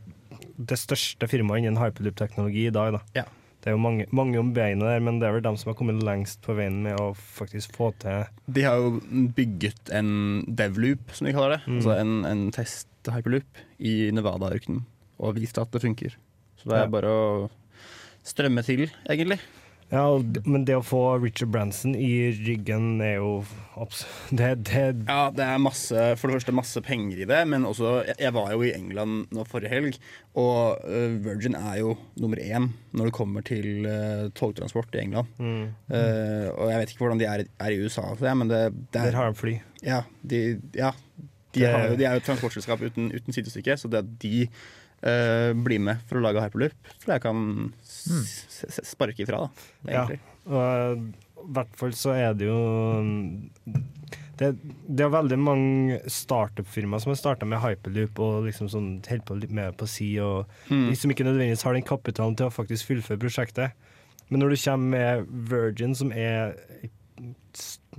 det 0.57 0.79
største 0.81 1.29
firmaet 1.29 1.65
innen 1.65 1.81
hyperloop-teknologi 1.81 2.69
i 2.69 2.75
dag. 2.75 2.99
Da. 2.99 3.03
Ja. 3.17 3.27
Det 3.59 3.73
er 3.73 3.75
jo 3.75 3.83
mange, 3.83 4.07
mange 4.15 4.39
om 4.39 4.53
beinet 4.55 4.87
der, 4.87 5.01
men 5.03 5.19
det 5.19 5.27
er 5.27 5.35
vel 5.35 5.43
dem 5.45 5.57
som 5.59 5.73
har 5.73 5.79
kommet 5.81 5.99
lengst 6.07 6.45
på 6.47 6.55
veien 6.57 6.79
med 6.85 7.01
å 7.03 7.11
faktisk 7.19 7.75
få 7.77 7.91
til 8.01 8.29
De 8.55 8.63
har 8.65 8.79
jo 8.79 9.01
bygget 9.35 9.91
en 9.99 10.45
devloop, 10.47 11.11
som 11.13 11.27
de 11.27 11.35
kaller 11.35 11.57
det. 11.57 11.63
Mm. 11.67 11.81
Altså 11.81 11.97
en, 11.97 12.15
en 12.29 12.45
test-hyperloop 13.09 13.63
i 13.81 14.11
Nevada-ørkenen. 14.15 14.85
Og 15.19 15.39
vist 15.41 15.59
at 15.59 15.73
det 15.75 15.83
funker. 15.83 16.15
Så 16.59 16.69
det 16.71 16.83
er 16.85 16.93
bare 16.93 17.11
å 17.11 17.23
strømme 18.27 18.63
til, 18.67 18.89
egentlig. 19.09 19.41
Ja, 19.89 20.03
men 20.45 20.67
det 20.69 20.75
å 20.77 20.83
få 20.85 20.99
Richard 21.23 21.49
Branson 21.49 21.95
i 21.97 22.29
ryggen 22.37 22.99
er 23.01 23.15
jo 23.23 23.31
Det, 24.37 24.51
det 24.69 24.83
Ja, 25.07 25.31
det 25.33 25.47
er 25.47 25.63
masse, 25.65 26.03
for 26.21 26.29
det 26.29 26.37
første 26.37 26.53
masse 26.53 26.83
penger 26.85 27.23
i 27.23 27.29
det, 27.31 27.39
men 27.49 27.65
også 27.65 28.03
Jeg, 28.11 28.35
var 28.37 28.53
jo 28.53 28.67
i 28.67 28.75
England 28.77 29.33
nå 29.33 29.47
forrige 29.49 29.73
helg, 29.73 29.97
og 30.37 30.85
eh, 30.85 31.17
Virgin 31.25 31.57
er 31.57 31.79
jo 31.81 31.95
nummer 32.21 32.37
én 32.43 32.69
når 32.93 33.09
det 33.09 33.17
kommer 33.17 33.47
til 33.49 33.89
uh, 33.89 34.29
togtransport 34.37 34.93
i 34.99 35.07
England. 35.07 35.33
mm, 35.41 35.67
Uh, 35.89 36.53
og 36.53 36.69
jeg 36.69 36.83
vet 36.83 36.91
ikke 36.93 37.05
hvordan 37.07 37.21
de 37.23 37.27
er, 37.31 37.43
er 37.49 37.73
i 37.73 37.81
USA, 37.81 38.11
det, 38.21 38.37
men 38.37 38.53
det, 38.53 38.63
det 38.93 38.99
Der 38.99 39.09
er, 39.09 39.17
har 39.23 39.33
de 39.33 39.41
fly. 39.41 39.55
ja, 39.81 40.03
de, 40.21 40.43
ja, 40.77 40.93
de, 41.57 41.65
har 41.65 41.95
de 41.97 42.05
er 42.05 42.17
jo 42.19 42.23
et 42.23 42.27
transportselskap 42.29 42.83
uten, 42.85 43.09
uten 43.15 43.33
sidestykke, 43.37 43.77
så 43.81 43.89
det 43.93 44.03
at 44.05 44.11
de 44.23 44.49
uh, 44.49 45.55
blir 45.57 45.81
med 45.81 46.03
for 46.09 46.19
å 46.21 46.25
lage 46.25 46.43
hyperloop, 46.45 46.93
tror 47.05 47.15
jeg 47.17 47.25
kan 47.25 47.73
s 47.85 48.69
sparke 48.93 49.25
ifra, 49.25 49.47
da, 49.47 49.71
Egentlig. 49.89 50.21
Ja. 50.21 50.35
Og 50.49 51.09
i 51.49 51.53
hvert 51.55 51.75
fall 51.79 51.93
så 51.97 52.13
er 52.19 52.35
det 52.37 52.49
jo 52.49 52.59
det, 54.39 54.53
det 54.87 55.03
er 55.03 55.11
veldig 55.11 55.39
mange 55.43 55.99
startup-firmaer 56.13 57.03
som 57.03 57.11
har 57.11 57.19
starta 57.19 57.47
med 57.49 57.59
hyperloop 57.63 58.21
og 58.23 58.47
liksom 58.47 58.69
sånn 58.71 58.91
holder 59.09 59.25
på 59.27 59.37
litt 59.41 59.55
med 59.55 59.75
på 59.81 59.89
si, 59.91 60.13
og 60.23 60.47
Mm. 60.71 60.91
liksom 60.93 61.11
ikke 61.11 61.27
nødvendigvis 61.27 61.65
har 61.67 61.75
den 61.75 61.83
kapitalen 61.87 62.37
til 62.37 62.47
å 62.47 62.55
faktisk 62.55 62.87
fullføre 62.91 63.19
prosjektet. 63.19 63.73
Men 64.29 64.41
når 64.43 64.51
du 64.53 64.57
kommer 64.63 64.89
med 64.93 65.27
Virgin, 65.51 65.95
som 65.95 66.13
er 66.13 66.55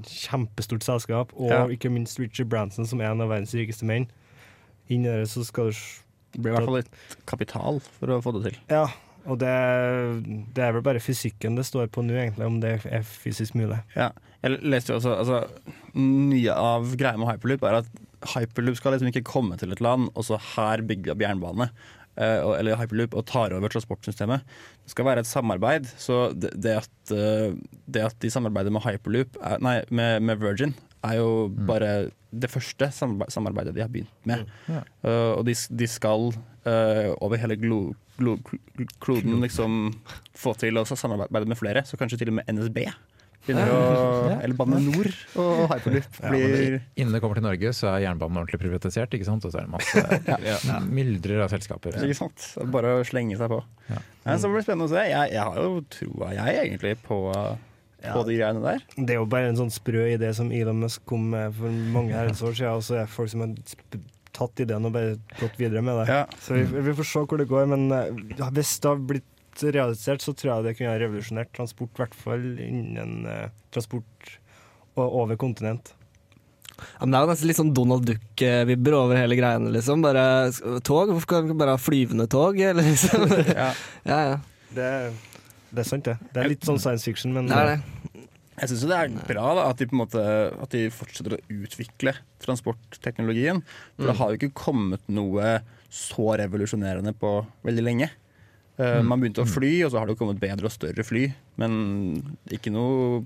kjempestort 0.06 0.84
selskap, 0.86 1.34
og 1.36 1.50
Ja. 1.50 1.66
ikke 1.68 1.92
minst 1.92 2.20
Richard 2.20 2.50
Branson, 2.50 2.86
som 2.86 3.02
er 3.02 3.12
en 3.12 3.22
av 3.22 3.30
verdens 3.30 3.54
rikeste 3.54 3.86
menn, 3.86 4.08
inn 4.90 5.06
i 5.06 5.10
det, 5.10 5.28
så 5.30 5.44
skal 5.46 5.72
du 5.72 5.78
Det 6.32 6.42
blir 6.44 6.52
i 6.52 6.56
hvert 6.58 6.66
fall 6.66 6.76
litt 6.78 7.18
kapital 7.26 7.80
for 7.82 8.08
å 8.14 8.22
få 8.22 8.34
det 8.38 8.52
til. 8.52 8.60
Ja. 8.70 8.88
Og 9.26 9.40
det, 9.42 9.50
det 10.56 10.64
er 10.64 10.72
vel 10.74 10.84
bare 10.86 11.02
fysikken 11.02 11.56
det 11.58 11.66
står 11.66 11.90
på 11.92 12.04
nå, 12.06 12.14
egentlig, 12.14 12.46
om 12.46 12.60
det 12.62 12.86
er 12.86 13.02
fysisk 13.04 13.56
mulig. 13.58 13.80
Ja. 13.96 14.12
Jeg 14.44 14.62
leste 14.64 14.94
jo 14.94 15.00
også 15.02 15.18
altså, 15.20 15.40
Mye 16.00 16.54
av 16.56 16.94
greia 16.96 17.18
med 17.20 17.28
hyperloop 17.28 17.66
er 17.68 17.80
at 17.82 17.90
hyperloop 18.36 18.78
skal 18.80 18.94
liksom 18.96 19.10
ikke 19.12 19.26
komme 19.28 19.58
til 19.60 19.74
et 19.74 19.82
land, 19.84 20.10
og 20.16 20.24
så 20.28 20.38
her 20.56 20.82
bygger 20.86 21.10
vi 21.10 21.12
opp 21.16 21.26
jernbane. 21.26 21.70
Eh, 22.20 22.44
eller 22.60 22.78
hyperloop 22.80 23.16
og 23.18 23.26
tar 23.30 23.56
over 23.56 23.72
transportsystemet. 23.72 24.46
Det 24.84 24.94
skal 24.94 25.08
være 25.08 25.24
et 25.24 25.30
samarbeid. 25.30 25.90
Så 26.00 26.30
det, 26.36 26.76
at, 26.84 27.16
eh, 27.16 27.56
det 27.88 28.06
at 28.10 28.20
de 28.22 28.32
samarbeider 28.34 28.74
med 28.76 28.86
hyperloop 28.86 29.40
er, 29.42 29.60
Nei, 29.64 29.80
med, 29.90 30.22
med 30.28 30.42
Virgin, 30.44 30.76
er 31.08 31.20
jo 31.22 31.48
bare 31.68 32.12
det 32.30 32.50
første 32.52 32.92
samarbeidet 32.92 33.74
de 33.74 33.82
har 33.82 33.92
begynt 33.92 34.28
med. 34.30 34.46
Ja. 34.68 34.84
Eh, 35.04 35.32
og 35.38 35.46
de, 35.48 35.56
de 35.56 35.90
skal 35.90 36.32
over 36.70 37.40
hele 37.42 37.56
glo, 37.58 37.96
glo, 38.20 38.36
kloden 39.02 39.40
liksom 39.46 39.96
få 40.38 40.52
til 40.60 40.78
å 40.78 40.84
samarbeide 40.86 41.50
med 41.50 41.58
flere, 41.58 41.82
så 41.88 41.98
kanskje 41.98 42.20
til 42.22 42.30
og 42.30 42.36
med 42.38 42.52
NSB 42.52 42.84
begynner 43.46 43.72
å 43.74 43.80
Eller 44.44 44.56
Bane 44.58 44.80
Nor 44.84 45.10
og 45.42 45.62
hyperloop 45.74 46.20
blir 46.26 46.78
Innen 47.00 47.16
det 47.16 47.22
kommer 47.24 47.40
til 47.40 47.48
Norge, 47.48 47.72
så 47.76 47.92
er 47.94 48.04
jernbanen 48.06 48.42
ordentlig 48.42 48.62
privatisert, 48.62 49.16
ikke 49.16 49.28
sant? 49.28 49.46
og 49.48 49.54
så 49.54 49.62
er 49.62 49.70
det 49.70 49.74
masse 49.74 50.82
myldrer 51.00 51.46
av 51.46 51.54
selskaper. 51.54 52.00
Ikke 52.04 52.20
sant? 52.20 52.52
Bare 52.74 53.00
å 53.00 53.08
slenge 53.08 53.40
seg 53.40 53.52
på. 53.52 53.62
Ja. 53.90 54.04
Ja, 54.26 54.38
så 54.38 54.52
det 54.54 54.66
spennende 54.68 54.90
å 54.90 54.92
se. 54.92 55.08
Jeg, 55.10 55.34
jeg 55.34 55.48
har 55.48 55.58
jo 55.64 55.82
troa, 55.96 56.30
jeg, 56.36 56.60
egentlig, 56.68 56.94
på, 57.06 57.20
på 58.04 58.24
de 58.28 58.38
greiene 58.38 58.64
der. 58.64 58.86
Det 58.98 59.16
er 59.16 59.22
jo 59.22 59.28
bare 59.32 59.50
en 59.50 59.60
sånn 59.60 59.74
sprø 59.74 60.06
idé 60.14 60.30
som 60.38 60.54
Elon 60.54 60.84
Musk 60.84 61.06
kom 61.10 61.32
med 61.34 61.56
for 61.58 61.82
mange 61.96 62.16
herrens 62.18 62.44
år 62.46 62.56
siden, 62.58 62.78
og 62.78 62.86
så 62.86 63.00
er 63.00 63.08
det 63.08 63.16
folk 63.16 63.32
som 63.34 63.46
har 63.46 63.56
tatt 64.36 64.62
ideen 64.64 64.86
og 64.88 64.94
bare 64.96 65.18
gått 65.40 65.58
videre 65.60 65.82
med 65.86 66.04
det. 66.04 66.08
Ja. 66.12 66.22
Så 66.44 66.60
vi, 66.60 66.84
vi 66.86 66.96
får 67.00 67.10
se 67.10 67.26
hvor 67.26 67.42
det 67.42 67.50
går, 67.50 67.68
men 67.72 67.90
eh, 67.96 68.50
hvis 68.56 68.78
det 68.84 68.92
har 68.92 69.04
blitt 69.12 69.28
realisert, 69.64 70.24
så 70.24 70.34
tror 70.34 70.52
jeg 70.54 70.68
det 70.68 70.76
kunne 70.78 70.94
ha 70.94 71.00
revolusjonert 71.02 71.52
transport, 71.56 71.92
i 71.96 72.04
hvert 72.04 72.18
fall 72.18 72.46
innen 72.64 73.26
eh, 73.30 73.48
transport 73.74 74.36
over 75.00 75.38
kontinent. 75.40 75.94
Ja, 76.80 77.04
men 77.04 77.12
det 77.12 77.20
er 77.20 77.26
jo 77.26 77.32
nesten 77.34 77.50
litt 77.50 77.60
sånn 77.60 77.74
Donald 77.76 78.06
Duck-vibber 78.08 78.96
over 78.96 79.20
hele 79.20 79.38
greiene, 79.40 79.72
liksom. 79.74 80.04
Bare 80.04 80.24
tog? 80.86 81.12
Hvorfor 81.12 81.28
kan 81.28 81.44
vi 81.44 81.52
ikke 81.52 81.62
bare 81.64 81.76
ha 81.76 81.82
flyvende 81.82 82.28
tog? 82.32 82.60
Eller 82.70 82.88
liksom? 82.88 83.26
Ja. 83.50 83.72
ja, 84.08 84.20
ja. 84.32 84.38
Det, 84.76 84.90
det 85.74 85.84
er 85.84 85.90
sant, 85.90 86.08
det. 86.08 86.32
Det 86.34 86.44
er 86.44 86.52
litt 86.54 86.68
sånn 86.68 86.80
science 86.82 87.08
fiction, 87.08 87.36
men 87.36 87.50
Det 87.52 87.58
er 87.58 87.74
det. 87.76 88.26
Jeg 88.60 88.74
syns 88.74 88.82
det 88.90 88.96
er 88.98 89.12
bra 89.24 89.52
da, 89.56 89.68
at 89.72 89.80
de 89.80 89.86
på 89.88 89.96
en 89.96 90.02
måte 90.02 90.22
At 90.60 90.74
de 90.74 90.90
fortsetter 90.92 91.38
å 91.38 91.44
utvikle 91.62 92.12
transportteknologien. 92.44 93.62
For 93.96 94.12
det 94.12 94.16
har 94.20 94.34
jo 94.34 94.40
ikke 94.40 94.58
kommet 94.66 95.06
noe 95.08 95.60
så 95.90 96.36
revolusjonerende 96.38 97.16
på 97.18 97.32
veldig 97.66 97.86
lenge. 97.86 98.10
Eh, 98.80 99.02
man 99.04 99.20
begynte 99.20 99.44
å 99.44 99.48
fly, 99.50 99.74
og 99.86 99.92
så 99.92 100.00
har 100.00 100.08
det 100.08 100.16
jo 100.18 100.22
kommet 100.26 100.40
bedre 100.40 100.70
og 100.70 100.72
større 100.72 101.04
fly. 101.04 101.26
Men 101.60 102.38
ikke 102.50 102.72
noe 102.72 103.26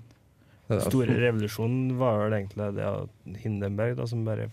Det 0.68 0.80
er- 0.80 0.90
store 0.90 1.14
revolusjonen 1.20 1.96
var 2.00 2.18
vel 2.24 2.34
egentlig 2.40 2.76
det 2.76 2.84
av 2.88 3.10
Hindenberg, 3.44 3.96
da, 3.98 4.06
som 4.10 4.24
bare 4.26 4.50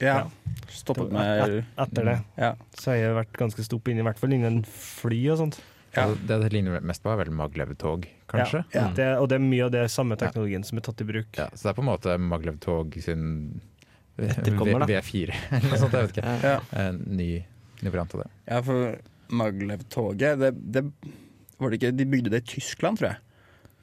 ja, 0.00 0.14
Ja. 0.14 0.26
stoppet 0.70 1.06
Et- 1.08 1.12
med 1.12 1.64
Etter 1.76 2.04
det 2.04 2.18
ja. 2.38 2.54
så 2.76 2.92
har 2.92 2.96
jeg 2.96 3.14
vært 3.16 3.32
ganske 3.32 3.64
stopp 3.64 3.88
inn, 3.88 3.98
i 3.98 4.02
hvert 4.06 4.18
fall 4.18 4.30
innen 4.32 4.64
fly 4.64 5.28
og 5.32 5.38
sånt. 5.38 5.58
Ja. 5.96 6.04
Altså, 6.04 6.26
Det 6.26 6.40
det 6.42 6.52
ligner 6.52 6.80
mest 6.82 7.02
på, 7.02 7.10
er 7.10 7.16
vel 7.24 7.32
Maglev-tog, 7.34 8.06
kanskje? 8.28 8.64
Ja. 8.74 8.88
Mm. 8.88 8.94
Det, 8.94 9.06
og 9.18 9.28
det 9.30 9.34
er 9.36 9.42
mye 9.42 9.64
av 9.64 9.70
det 9.72 9.90
samme 9.90 10.16
teknologien 10.16 10.62
som 10.64 10.78
er 10.78 10.82
tatt 10.82 11.00
i 11.00 11.04
bruk. 11.04 11.26
Ja, 11.36 11.48
så 11.56 11.62
det 11.62 11.70
er 11.72 11.82
på 11.82 11.82
en 11.82 11.90
måte 11.98 12.18
Maglev-tog 12.20 12.94
sin 13.02 13.60
Etterkommer, 14.18 14.80
da. 14.80 14.86
V- 14.86 15.00
V4 15.00 15.34
eller 15.50 15.70
noe 15.70 15.78
sånt, 15.78 15.92
jeg 15.92 16.06
vet 16.08 16.16
ikke. 16.18 16.62
En 16.76 17.04
ny, 17.16 17.44
ny 17.82 17.90
variant 17.90 18.14
av 18.14 18.22
det. 18.22 18.30
ja, 18.48 18.60
for 18.60 18.98
Maglev-toget 19.28 20.38
det, 20.40 20.52
det 20.72 20.84
var 21.58 21.70
det 21.72 21.80
ikke, 21.80 21.96
De 21.96 22.06
bygde 22.06 22.30
det 22.32 22.44
i 22.44 22.50
Tyskland, 22.54 23.00
tror 23.00 23.10
jeg. 23.12 23.22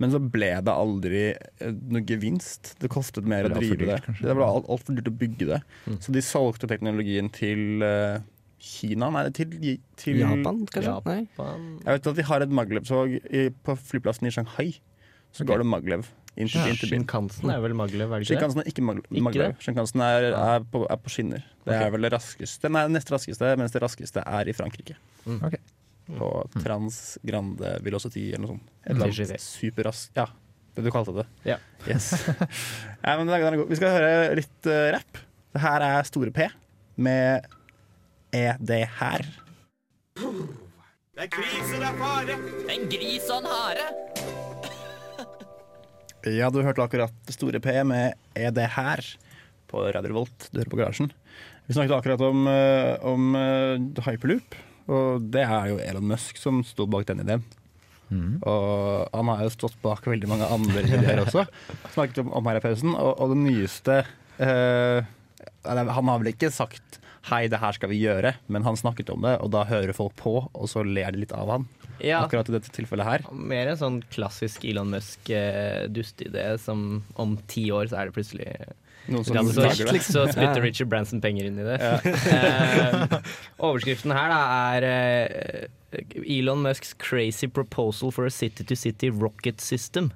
Men 0.01 0.11
så 0.11 0.19
ble 0.19 0.49
det 0.67 0.71
aldri 0.73 1.19
eh, 1.31 1.75
noe 1.91 2.03
gevinst. 2.07 2.73
Det 2.81 2.89
kostet 2.91 3.27
mer 3.27 3.47
å 3.47 3.51
alt 3.51 3.61
drive 3.61 3.79
det. 3.87 3.99
kanskje? 4.03 4.27
Det 4.27 4.35
ble 4.35 4.47
alt- 4.47 4.67
altfor 4.71 4.97
dyrt 4.97 5.11
å 5.11 5.15
bygge 5.23 5.49
det. 5.53 5.59
Mm. 5.87 5.99
Så 6.03 6.15
de 6.15 6.23
solgte 6.25 6.67
teknologien 6.71 7.29
til 7.35 7.83
uh, 7.83 8.19
Kina? 8.59 9.11
Nei, 9.15 9.23
til, 9.35 9.55
til 9.99 10.19
Japan, 10.19 10.65
kanskje? 10.67 10.89
Japan. 10.89 11.23
Nei? 11.37 11.79
Jeg 11.85 11.99
vet 11.99 12.11
at 12.11 12.19
de 12.19 12.27
har 12.31 12.43
et 12.43 12.57
Maglev-tog 12.59 13.15
på 13.67 13.77
flyplassen 13.85 14.27
i 14.27 14.33
Shanghai. 14.35 14.69
Så 15.35 15.47
går 15.47 15.63
det 15.63 15.67
Maglev 15.67 16.07
Shinkansen 16.35 17.49
er 17.53 17.61
vel 17.63 17.73
Maglev, 17.77 18.11
er 18.11 18.19
det 18.19 18.25
ikke 18.25 18.35
det? 18.35 18.37
Shinkansen 18.37 18.59
er 18.61 18.67
ikke 18.71 18.83
Mag- 18.83 19.05
Ikke 19.07 19.23
Maglev. 19.23 19.53
Shinkansen 19.63 20.01
er, 20.03 20.25
er, 20.35 20.65
på, 20.71 20.81
er 20.91 20.97
på 20.99 21.09
skinner. 21.13 21.43
Det 21.65 21.73
Ok. 21.75 21.81
er 21.85 21.89
vel 21.95 22.01
det 22.01 22.11
raskeste 22.13 22.69
Nei, 22.71 22.87
nest 22.91 23.11
raskeste, 23.11 23.53
mens 23.57 23.71
det 23.71 23.81
raskeste 23.81 24.23
er 24.25 24.49
i 24.51 24.53
Frankrike. 24.53 24.95
Mm. 25.25 25.39
Okay. 25.47 25.61
På 26.17 26.27
Trans 26.61 27.17
Grande 27.25 27.71
Velocity 27.81 28.27
eller 28.33 28.43
noe 28.45 28.51
sånt. 28.57 28.67
Et 28.85 28.91
eller 28.93 29.05
annet 29.09 29.41
superraskt 29.41 30.19
Ja, 30.19 30.27
det 30.75 30.83
du 30.85 30.91
kalte 30.91 31.15
det. 31.15 31.25
Ja. 31.47 31.57
Yes. 31.87 32.11
ja, 33.05 33.15
men 33.17 33.25
den 33.25 33.33
er- 33.39 33.47
er 33.47 33.57
god. 33.57 33.69
Vi 33.71 33.75
skal 33.79 33.95
høre 33.95 34.35
litt 34.35 34.69
uh, 34.69 34.91
rapp. 34.93 35.17
Det 35.55 35.61
her 35.63 35.81
er 35.87 36.03
Store 36.03 36.31
P 36.35 36.49
med 36.97 37.45
Er 38.35 38.57
det 38.59 38.83
her? 38.99 39.23
En 41.15 41.29
gris 42.91 43.29
og 43.31 43.39
en 43.39 43.47
hare. 43.47 44.04
Ja, 46.25 46.49
du 46.49 46.63
hørte 46.65 46.81
akkurat 46.81 47.13
Det 47.27 47.35
Store 47.35 47.59
P 47.61 47.83
med 47.85 48.15
Er 48.33 48.51
det 48.55 48.71
her? 48.73 49.03
på 49.75 49.81
Radio 49.81 50.11
Revolt. 50.11 50.49
Du 50.51 50.59
hører 50.59 50.71
på 50.71 50.79
Garasjen. 50.79 51.11
Vi 51.65 51.75
snakket 51.75 51.97
akkurat 51.97 52.21
om, 52.21 52.47
eh, 52.47 52.93
om 53.01 53.35
eh, 53.35 54.03
hyperloop, 54.05 54.57
og 54.87 55.25
det 55.33 55.41
er 55.41 55.71
jo 55.71 55.79
Elon 55.81 56.05
Musk 56.11 56.37
som 56.37 56.61
sto 56.63 56.85
bak 56.85 57.07
den 57.09 57.23
ideen. 57.25 57.43
Mm. 58.13 58.37
Og 58.45 59.09
han 59.09 59.31
har 59.33 59.47
jo 59.47 59.55
stått 59.55 59.77
bak 59.81 60.05
veldig 60.05 60.29
mange 60.29 60.45
andre 60.45 60.85
ideer 60.85 61.23
også. 61.23 61.47
Snakket 61.95 62.21
om, 62.21 62.29
om 62.37 62.51
her 62.51 62.59
i 62.59 62.63
pausen. 62.63 62.93
Og, 62.93 63.15
og 63.17 63.33
det 63.33 63.39
nyeste 63.41 64.03
eh, 64.37 65.07
Han 65.65 66.11
har 66.11 66.21
vel 66.21 66.29
ikke 66.35 66.53
sagt 66.53 67.01
'hei, 67.25 67.47
det 67.49 67.57
her 67.57 67.73
skal 67.73 67.89
vi 67.89 68.03
gjøre', 68.03 68.35
men 68.53 68.61
han 68.61 68.77
snakket 68.77 69.09
om 69.09 69.23
det, 69.25 69.39
og 69.41 69.49
da 69.49 69.63
hører 69.65 69.97
folk 69.97 70.13
på, 70.15 70.35
og 70.53 70.69
så 70.69 70.85
ler 70.85 71.09
de 71.09 71.23
litt 71.23 71.33
av 71.33 71.49
han. 71.49 71.65
Ja, 72.03 72.23
Akkurat 72.25 72.49
i 72.49 72.55
dette 72.57 72.71
tilfellet 72.75 73.05
her. 73.07 73.23
mer 73.31 73.67
en 73.71 73.77
sånn 73.79 74.01
klassisk 74.11 74.65
Elon 74.67 74.89
Musk-dustidé 74.91 76.57
som 76.59 77.03
om 77.15 77.37
ti 77.51 77.67
år 77.71 77.87
så 77.91 78.01
er 78.01 78.09
det 78.09 78.15
plutselig 78.17 78.49
Noen 79.05 79.21
som 79.27 79.49
så, 79.53 79.61
det. 79.69 79.99
så 80.01 80.23
spytter 80.31 80.63
Richard 80.65 80.89
Branson 80.89 81.19
penger 81.21 81.45
inn 81.45 81.59
i 81.61 81.65
det. 81.67 81.75
Eh, 81.77 83.17
overskriften 83.61 84.09
her 84.15 84.31
da 84.33 84.39
er 84.73 84.87
eh, 84.89 85.99
Elon 86.25 86.63
Musks 86.65 86.95
crazy 86.97 87.45
proposal 87.47 88.09
for 88.11 88.25
a 88.25 88.33
city-to-city 88.33 89.11
rocket 89.13 89.61
system. 89.61 90.09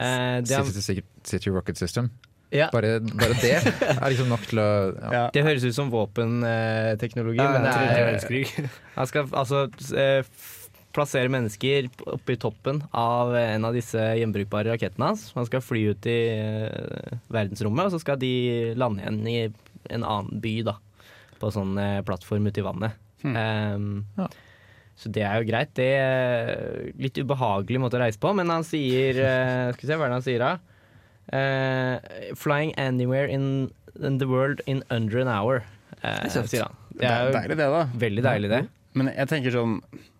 Eh, 0.00 0.40
City 0.48 0.72
to 0.72 0.80
City, 0.82 1.04
City 1.28 1.50
Rocket 1.52 1.76
System. 1.78 2.08
ja, 2.50 2.70
Bare, 2.72 3.00
bare 3.04 3.36
det 3.42 3.52
er 3.60 4.08
liksom 4.12 4.28
nok 4.32 4.48
til 4.48 4.60
å 4.62 4.66
ja. 4.96 5.12
Ja. 5.12 5.22
det 5.34 5.42
høres 5.44 5.64
ut 5.68 5.74
som 5.76 5.90
våpenteknologi, 5.92 7.36
Ja, 7.42 7.50
men 7.52 7.64
det 7.68 7.72
er 7.76 8.06
verdenskrig. 8.08 8.70
Han 8.96 9.06
skal 9.12 9.28
altså 9.36 9.66
eh, 9.92 10.22
plassere 10.96 11.28
mennesker 11.32 11.86
oppe 12.14 12.34
i 12.34 12.38
toppen 12.40 12.80
av 12.96 13.34
en 13.36 13.64
av 13.68 13.76
disse 13.76 14.00
gjenbrukbare 14.18 14.72
rakettene 14.72 15.10
hans. 15.12 15.28
Han 15.36 15.46
skal 15.48 15.62
fly 15.64 15.82
ut 15.92 16.08
i 16.08 16.16
eh, 16.32 17.18
verdensrommet, 17.32 17.86
og 17.90 17.94
så 17.94 18.00
skal 18.02 18.18
de 18.22 18.32
lande 18.80 19.04
igjen 19.04 19.20
i 19.28 19.36
en 19.94 20.02
annen 20.08 20.40
by, 20.42 20.56
da. 20.66 20.78
På 21.40 21.52
sånn 21.54 21.76
eh, 21.78 22.00
plattform 22.08 22.48
ute 22.48 22.62
i 22.62 22.66
vannet. 22.66 22.96
Hmm. 23.22 23.36
Um, 23.36 23.88
Ja. 24.18 24.28
Så 24.96 25.10
det 25.12 25.20
er 25.28 25.42
jo 25.42 25.44
greit. 25.50 25.74
Det 25.76 25.86
er 26.00 26.86
litt 26.96 27.18
ubehagelig 27.20 27.76
måte 27.82 27.98
å 27.98 28.00
reise 28.00 28.16
på, 28.22 28.30
men 28.32 28.48
han 28.48 28.62
sier 28.64 29.18
eh, 29.20 29.66
Skal 29.76 29.82
vi 29.82 29.90
se, 29.90 29.98
hva 30.00 30.06
er 30.06 30.12
det 30.14 30.16
han 30.16 30.24
sier 30.24 30.40
da? 30.40 30.52
Uh, 31.26 32.32
flying 32.38 32.72
anywhere 32.80 33.28
in, 33.28 33.68
in 34.00 34.16
the 34.22 34.28
world 34.30 34.62
in 34.66 34.80
under 34.90 35.18
an 35.20 35.28
hour, 35.28 35.64
eh, 36.00 36.22
kjekt. 36.32 36.48
sier 36.54 36.62
han. 36.64 36.76
Det 36.94 37.02
Det 37.02 37.08
er 37.10 37.16
er 37.18 37.26
jo 37.26 37.34
deilig, 37.36 37.56
det, 37.60 37.68
da. 37.74 37.82
veldig 38.06 38.24
deilig, 38.24 38.50
det. 38.54 38.62
Men 38.96 39.10
jeg 39.12 39.28
tenker 39.34 39.52
sånn 39.52 39.74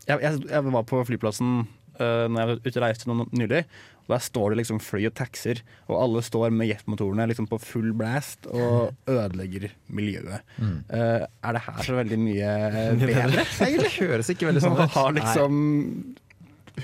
Jeg, 0.07 0.23
jeg, 0.23 0.41
jeg 0.51 0.73
var 0.73 0.87
på 0.87 1.03
flyplassen 1.09 1.53
uh, 2.01 2.27
når 2.31 2.39
jeg 2.39 2.49
var 2.51 2.59
ute 2.63 2.75
og 2.79 2.85
reiste 2.85 3.11
nå 3.11 3.27
nylig. 3.37 3.63
Og 4.07 4.13
Der 4.15 4.23
står 4.23 4.53
det 4.53 4.61
liksom 4.61 4.79
fly 4.83 5.09
og 5.09 5.17
taxier, 5.19 5.61
og 5.91 5.97
alle 5.99 6.23
står 6.23 6.53
med 6.55 6.69
jetmotorene 6.71 7.27
liksom 7.27 7.49
på 7.51 7.59
full 7.59 7.91
blast 7.99 8.47
og 8.47 8.93
ødelegger 9.11 9.73
miljøet. 9.91 10.47
Mm. 10.63 10.77
Uh, 10.93 11.25
er 11.27 11.57
det 11.57 11.65
her 11.67 11.83
så 11.89 11.99
veldig 11.99 12.21
mye 12.23 12.53
bedre, 13.03 13.49
egentlig? 13.67 13.83
Det 13.83 13.95
høres 13.99 14.31
ikke 14.31 14.51
veldig 14.53 14.63
sånn 14.63 14.79
ut. 14.79 14.95
Har 14.95 15.19
liksom 15.19 15.59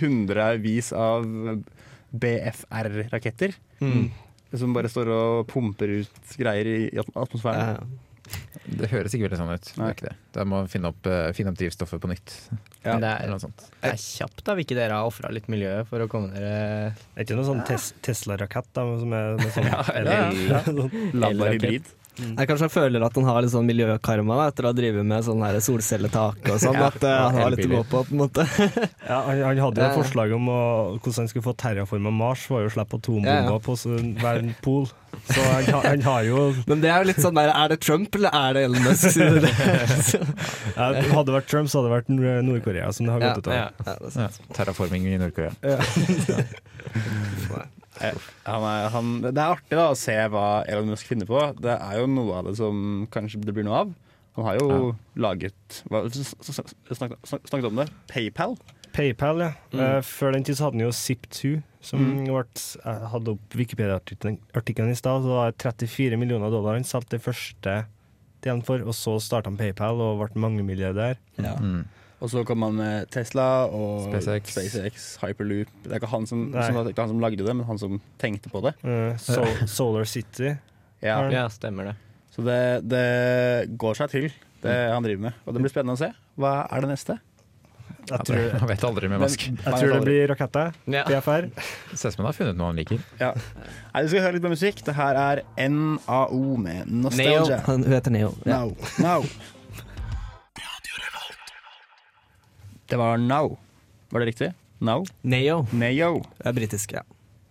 hundrevis 0.01 0.91
av 0.97 1.29
BFR-raketter. 2.13 3.55
Mm. 3.83 4.09
Som 4.53 4.75
bare 4.77 4.91
står 4.93 5.09
og 5.13 5.47
pumper 5.49 6.01
ut 6.03 6.35
greier 6.41 6.69
i 6.69 6.81
atmosfæren. 6.99 7.77
Ja. 7.79 8.09
Det 8.63 8.89
høres 8.93 9.15
ikke 9.17 9.27
veldig 9.27 9.39
sånn 9.41 9.51
ut. 9.53 9.71
Det 9.75 9.83
er 9.83 9.95
ikke 9.97 10.07
det. 10.07 10.15
Da 10.37 10.45
må 10.47 10.61
man 10.63 10.69
finne 10.71 10.93
opp, 10.93 11.07
eh, 11.11 11.31
finne 11.37 11.53
opp 11.53 11.59
drivstoffet 11.59 12.03
på 12.03 12.11
nytt. 12.13 12.35
Ja. 12.85 12.95
Det 13.03 13.09
er, 13.11 13.33
det 13.33 13.91
er 13.91 13.99
kjapt, 13.99 14.45
da. 14.47 14.55
Vil 14.59 14.67
ikke 14.67 14.79
dere 14.79 15.01
ha 15.01 15.09
ofra 15.09 15.31
litt 15.35 15.49
miljøet 15.53 15.89
for 15.91 16.03
å 16.05 16.09
komme 16.11 16.31
dere 16.35 16.93
Det 16.95 17.19
er 17.19 17.27
ikke 17.27 17.39
noe 17.39 17.49
sånn 17.49 17.65
tes 17.67 17.91
Tesla-rakett 18.07 18.71
da, 18.79 18.87
som 19.03 19.17
er 19.19 19.35
med 19.41 19.53
sånn 19.57 19.69
Ja, 19.73 19.83
eller 19.99 20.95
ladbar 21.19 21.57
hybrid. 21.57 21.91
Jeg 22.21 22.45
kanskje 22.51 22.69
føler 22.69 23.01
at 23.07 23.15
han 23.17 23.25
har 23.25 23.41
litt 23.41 23.53
sånn 23.55 23.65
miljøkarma 23.65 24.35
da, 24.37 24.49
etter 24.53 24.67
å 24.67 24.69
ha 24.69 24.77
drevet 24.77 25.07
med 25.09 25.25
sånn 25.25 25.41
her 25.47 25.57
solcelletak 25.65 26.43
og 26.53 26.59
sånn. 26.61 26.77
Ja, 26.77 26.91
at 26.93 27.01
uh, 27.01 27.13
han 27.25 27.39
har 27.41 27.55
litt 27.55 27.65
å 27.65 27.71
gå 27.73 27.81
på, 27.89 28.03
på 28.05 28.13
en 28.13 28.21
måte. 28.21 28.45
Ja, 29.13 29.19
han, 29.27 29.41
han 29.43 29.59
hadde 29.65 29.81
jo 29.81 29.83
Ja. 29.83 29.89
et 29.89 29.97
forslag 29.97 30.33
om 30.37 30.45
å, 30.53 30.59
hvordan 31.01 31.23
han 31.25 31.29
skulle 31.33 31.47
få 31.47 31.55
terraforma 31.59 32.13
Mars, 32.15 32.45
var 32.53 32.63
jo 32.67 32.69
å 32.71 32.75
slippe 32.75 32.99
atombomber 33.01 33.33
Ja, 33.33 33.49
ja. 33.49 33.59
på 33.65 33.77
så- 33.81 33.97
hver 34.21 34.45
pol. 34.65 34.85
Så 35.29 35.41
han, 35.45 35.67
han 35.85 36.01
har 36.07 36.23
jo 36.25 36.45
Men 36.71 36.81
det 36.85 36.89
er 36.93 37.03
jo 37.03 37.09
litt 37.11 37.21
sånn 37.21 37.37
der, 37.37 37.51
er 37.53 37.69
det 37.73 37.81
Trump 37.85 38.15
eller 38.17 38.33
er 38.33 38.57
det 38.57 38.63
Elon 38.69 38.87
Musk? 38.87 39.17
ja, 40.77 40.87
Hadde 40.87 41.27
det 41.29 41.37
vært 41.37 41.51
Trump, 41.53 41.69
så 41.73 41.81
hadde 41.83 41.89
det 41.91 41.97
vært 41.99 42.13
Nord- 42.13 42.45
Nord-Korea 42.49 42.93
som 42.97 43.09
det 43.09 43.13
har 43.17 43.21
Ja, 43.25 43.33
gått 43.35 43.45
ut 43.45 43.53
av. 43.53 43.55
ja, 43.57 43.69
ja, 43.89 43.95
Ja, 44.25 44.29
terraforming 44.57 45.09
i 45.13 45.19
Nord-Korea. 45.21 45.53
Eh, 48.03 48.29
Han 48.49 48.65
er, 48.69 48.89
han, 48.95 49.11
det 49.25 49.33
er 49.37 49.53
artig 49.57 49.79
da 49.79 49.89
å 49.93 49.99
se 49.99 50.15
hva 50.33 50.45
Elon 50.69 50.91
Musk 50.93 51.07
finner 51.11 51.29
på. 51.29 51.41
Det 51.63 51.75
er 51.79 52.01
jo 52.01 52.07
noe 52.11 52.41
av 52.41 52.49
det 52.51 52.57
som 52.59 53.07
kanskje 53.15 53.43
det 53.47 53.55
blir 53.57 53.67
noe 53.69 53.83
av. 53.85 53.93
Han 54.37 54.47
har 54.49 54.59
jo 54.61 54.69
laget 55.21 55.83
hva, 55.93 56.05
snakket, 56.09 56.73
snak- 56.97 57.19
snakket 57.51 57.69
om 57.69 57.77
det. 57.83 57.89
PayPal. 58.09 58.57
PayPal, 58.97 59.41
ja. 59.45 59.51
Mm. 59.73 59.81
Uh, 59.81 59.99
før 60.05 60.33
den 60.37 60.45
tid 60.45 60.57
så 60.59 60.67
hadde 60.67 60.79
han 60.81 60.87
jo 60.87 60.93
Zip2, 60.97 61.53
som 61.83 62.03
ble, 62.29 62.65
jeg 62.85 63.09
hadde 63.13 63.33
opp 63.35 63.57
Wikipedia-artikkelen 63.59 64.37
artikkelen 64.57 64.93
i 64.93 64.99
stad. 64.99 65.25
Så 65.25 65.33
var 65.33 65.51
det 65.53 65.59
34 65.65 66.19
millioner 66.21 66.53
dollar 66.53 66.77
han 66.79 66.85
solgte 66.89 67.17
det 67.19 67.25
første 67.25 67.77
delen 68.43 68.63
for, 68.67 68.83
og 68.83 68.95
så 68.97 69.17
starta 69.23 69.51
han 69.53 69.59
PayPal 69.61 70.01
og 70.03 70.21
ble 70.25 70.43
mangemilliardær. 70.45 71.17
Mm. 71.39 71.83
Og 72.23 72.31
så 72.31 72.45
kom 72.47 72.63
han 72.63 72.77
med 72.79 73.09
Tesla 73.11 73.67
og 73.67 74.07
SpaceX. 74.07 74.53
SpaceX, 74.55 75.07
Hyperloop. 75.25 75.73
Det 75.83 75.91
er 75.91 75.99
ikke 75.99 76.13
han 76.13 76.29
som, 76.31 76.45
som, 76.55 76.79
det 76.79 76.93
ikke 76.95 77.03
han 77.03 77.11
som 77.11 77.25
lagde 77.25 77.43
det, 77.43 77.57
men 77.59 77.67
han 77.67 77.81
som 77.83 77.99
tenkte 78.23 78.53
på 78.53 78.63
det. 78.63 78.77
Uh, 78.87 79.17
so 79.19 79.43
Solar 79.67 80.07
City. 80.07 80.53
Ja. 81.03 81.19
Ja. 81.35 81.49
Stemmer 81.51 81.91
det. 81.91 81.97
Så 82.33 82.47
det, 82.47 82.61
det 82.89 83.75
går 83.77 83.99
seg 83.99 84.15
til, 84.15 84.31
det 84.63 84.79
han 84.95 85.05
driver 85.05 85.29
med. 85.29 85.43
Og 85.45 85.57
det 85.57 85.65
blir 85.65 85.75
spennende 85.75 85.99
å 85.99 86.01
se. 86.01 86.13
Hva 86.39 86.63
er 86.71 86.87
det 86.87 86.93
neste? 86.95 87.19
Jeg 88.03 88.27
tror, 88.27 88.41
jeg 88.61 88.69
vet 88.71 88.85
aldri 88.87 89.11
med 89.11 89.23
Musk. 89.23 89.45
jeg 89.51 89.75
tror 89.75 89.93
det 89.93 90.01
blir 90.07 90.23
Raketta. 90.31 90.65
Ja. 90.91 91.03
PFR. 91.09 91.49
Ser 91.93 92.09
ut 92.09 92.15
som 92.15 92.23
han 92.23 92.29
har 92.31 92.39
funnet 92.39 92.59
noe 92.59 92.71
han 92.71 92.79
liker. 92.81 93.03
Ja. 93.21 93.33
Nei, 93.93 94.05
Vi 94.05 94.13
skal 94.15 94.25
høre 94.27 94.37
litt 94.39 94.47
på 94.47 94.53
musikk. 94.53 94.83
Det 94.87 94.95
her 94.97 95.19
er 95.21 95.43
NAO 95.71 96.57
med 96.63 96.91
Nostalgia. 97.03 97.61
Han, 97.69 97.85
hun 97.87 97.97
heter 97.99 98.15
Neo. 98.15 98.33
Ja. 98.47 98.63
No. 98.63 98.91
Now. 99.03 99.27
Det 102.93 102.99
var 103.01 103.17
Now. 103.17 103.59
Var 104.09 104.21
det 104.21 104.27
riktig? 104.27 104.53
Now? 104.79 105.07
Neo. 105.23 105.63
Neo. 105.73 106.19
Det 106.37 106.45
er 106.51 106.53
britisk, 106.53 106.91
ja. 106.93 107.01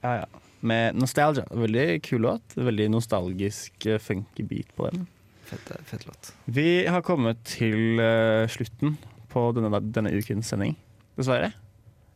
Ja, 0.03 0.11
ja. 0.19 0.41
Med 0.59 0.99
Nostalgia. 1.01 1.47
Veldig 1.49 2.03
kul 2.05 2.21
låt. 2.21 2.53
Veldig 2.53 2.85
nostalgisk, 2.93 3.85
eh, 3.89 3.97
funky 3.97 4.45
beat 4.45 4.69
på 4.77 4.91
den. 4.91 5.07
Fett, 5.49 5.71
fett 5.89 6.05
låt. 6.05 6.29
Vi 6.45 6.85
har 6.85 7.01
kommet 7.01 7.41
til 7.49 7.97
uh, 7.97 8.45
slutten 8.53 8.99
på 9.33 9.47
denne, 9.57 9.81
denne 9.89 10.13
ukens 10.13 10.53
sending, 10.53 10.77
dessverre. 11.17 11.49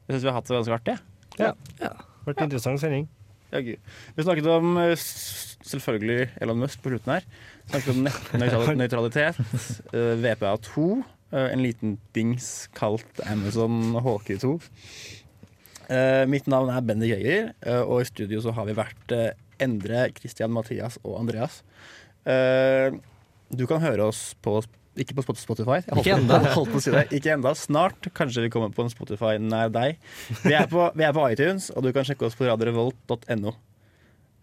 Jeg 0.06 0.14
syns 0.20 0.28
vi 0.28 0.30
har 0.30 0.38
hatt 0.38 0.54
det 0.54 0.60
ganske 0.60 0.78
artig. 0.78 0.98
Ja. 1.42 1.56
ja. 1.82 1.96
Det 1.98 2.30
Vært 2.30 2.46
en 2.46 2.52
interessant 2.52 2.86
sending. 2.86 3.10
Ja, 3.50 3.66
gud. 3.66 3.82
Vi 4.14 4.28
snakket 4.30 4.54
om 4.54 4.78
eh, 4.86 4.94
selvfølgelig 5.66 6.30
Elon 6.46 6.62
Musk 6.62 6.86
på 6.86 6.94
slutten 6.94 7.18
her. 7.18 7.26
Vi 7.26 7.74
Snakket 7.74 7.92
om 7.96 8.06
nettnøytralitet, 8.06 9.42
uh, 9.98 10.14
VPA2, 10.22 10.88
eh, 10.94 11.15
en 11.36 11.64
liten 11.64 11.98
dings 12.16 12.68
kalt 12.78 13.22
Amazon 13.28 13.96
HQ2. 14.00 14.56
Eh, 15.90 16.24
mitt 16.30 16.48
navn 16.50 16.72
er 16.74 16.86
Bendik 16.86 17.12
Jeger, 17.14 17.52
eh, 17.62 17.82
og 17.82 18.02
i 18.02 18.08
studio 18.10 18.42
så 18.42 18.54
har 18.56 18.66
vi 18.70 18.78
vært 18.78 19.14
eh, 19.14 19.36
Endre, 19.62 20.08
Christian, 20.18 20.54
Mathias 20.56 20.98
og 21.04 21.20
Andreas. 21.20 21.62
Eh, 22.26 22.96
du 23.54 23.68
kan 23.70 23.84
høre 23.84 24.10
oss 24.10 24.34
på 24.42 24.58
ikke 24.96 25.18
på 25.18 25.34
Spotify. 25.36 25.82
Jeg 25.84 25.92
holdt, 25.92 26.08
Ikke 26.08 26.18
enda. 26.22 26.38
holdt 26.56 26.72
på 26.72 26.80
å 26.80 26.84
si 26.84 26.94
det. 26.94 27.04
Ikke 27.18 27.34
enda. 27.36 27.52
Snart 27.60 28.08
kanskje 28.16 28.46
vi 28.46 28.52
kommer 28.54 28.72
på 28.72 28.86
en 28.86 28.92
Spotify 28.94 29.36
nær 29.44 29.74
deg. 29.76 30.00
Vi 30.46 30.56
er 30.56 30.70
på, 30.72 30.88
vi 30.96 31.04
er 31.04 31.12
på 31.16 31.26
iTunes, 31.28 31.68
og 31.76 31.84
du 31.84 31.92
kan 31.96 32.08
sjekke 32.08 32.30
oss 32.30 32.38
på 32.40 32.48
radiorevolt.no. 32.48 33.56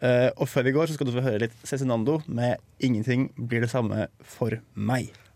Uh, 0.02 0.28
og 0.34 0.48
før 0.50 0.66
vi 0.66 0.74
går, 0.74 0.90
så 0.90 0.98
skal 0.98 1.08
du 1.08 1.14
få 1.14 1.22
høre 1.24 1.44
litt 1.44 1.56
Cezinando 1.64 2.18
med 2.26 2.58
'Ingenting 2.82 3.30
blir 3.38 3.62
det 3.62 3.70
samme 3.70 4.08
for 4.18 4.58
meg'. 4.74 5.14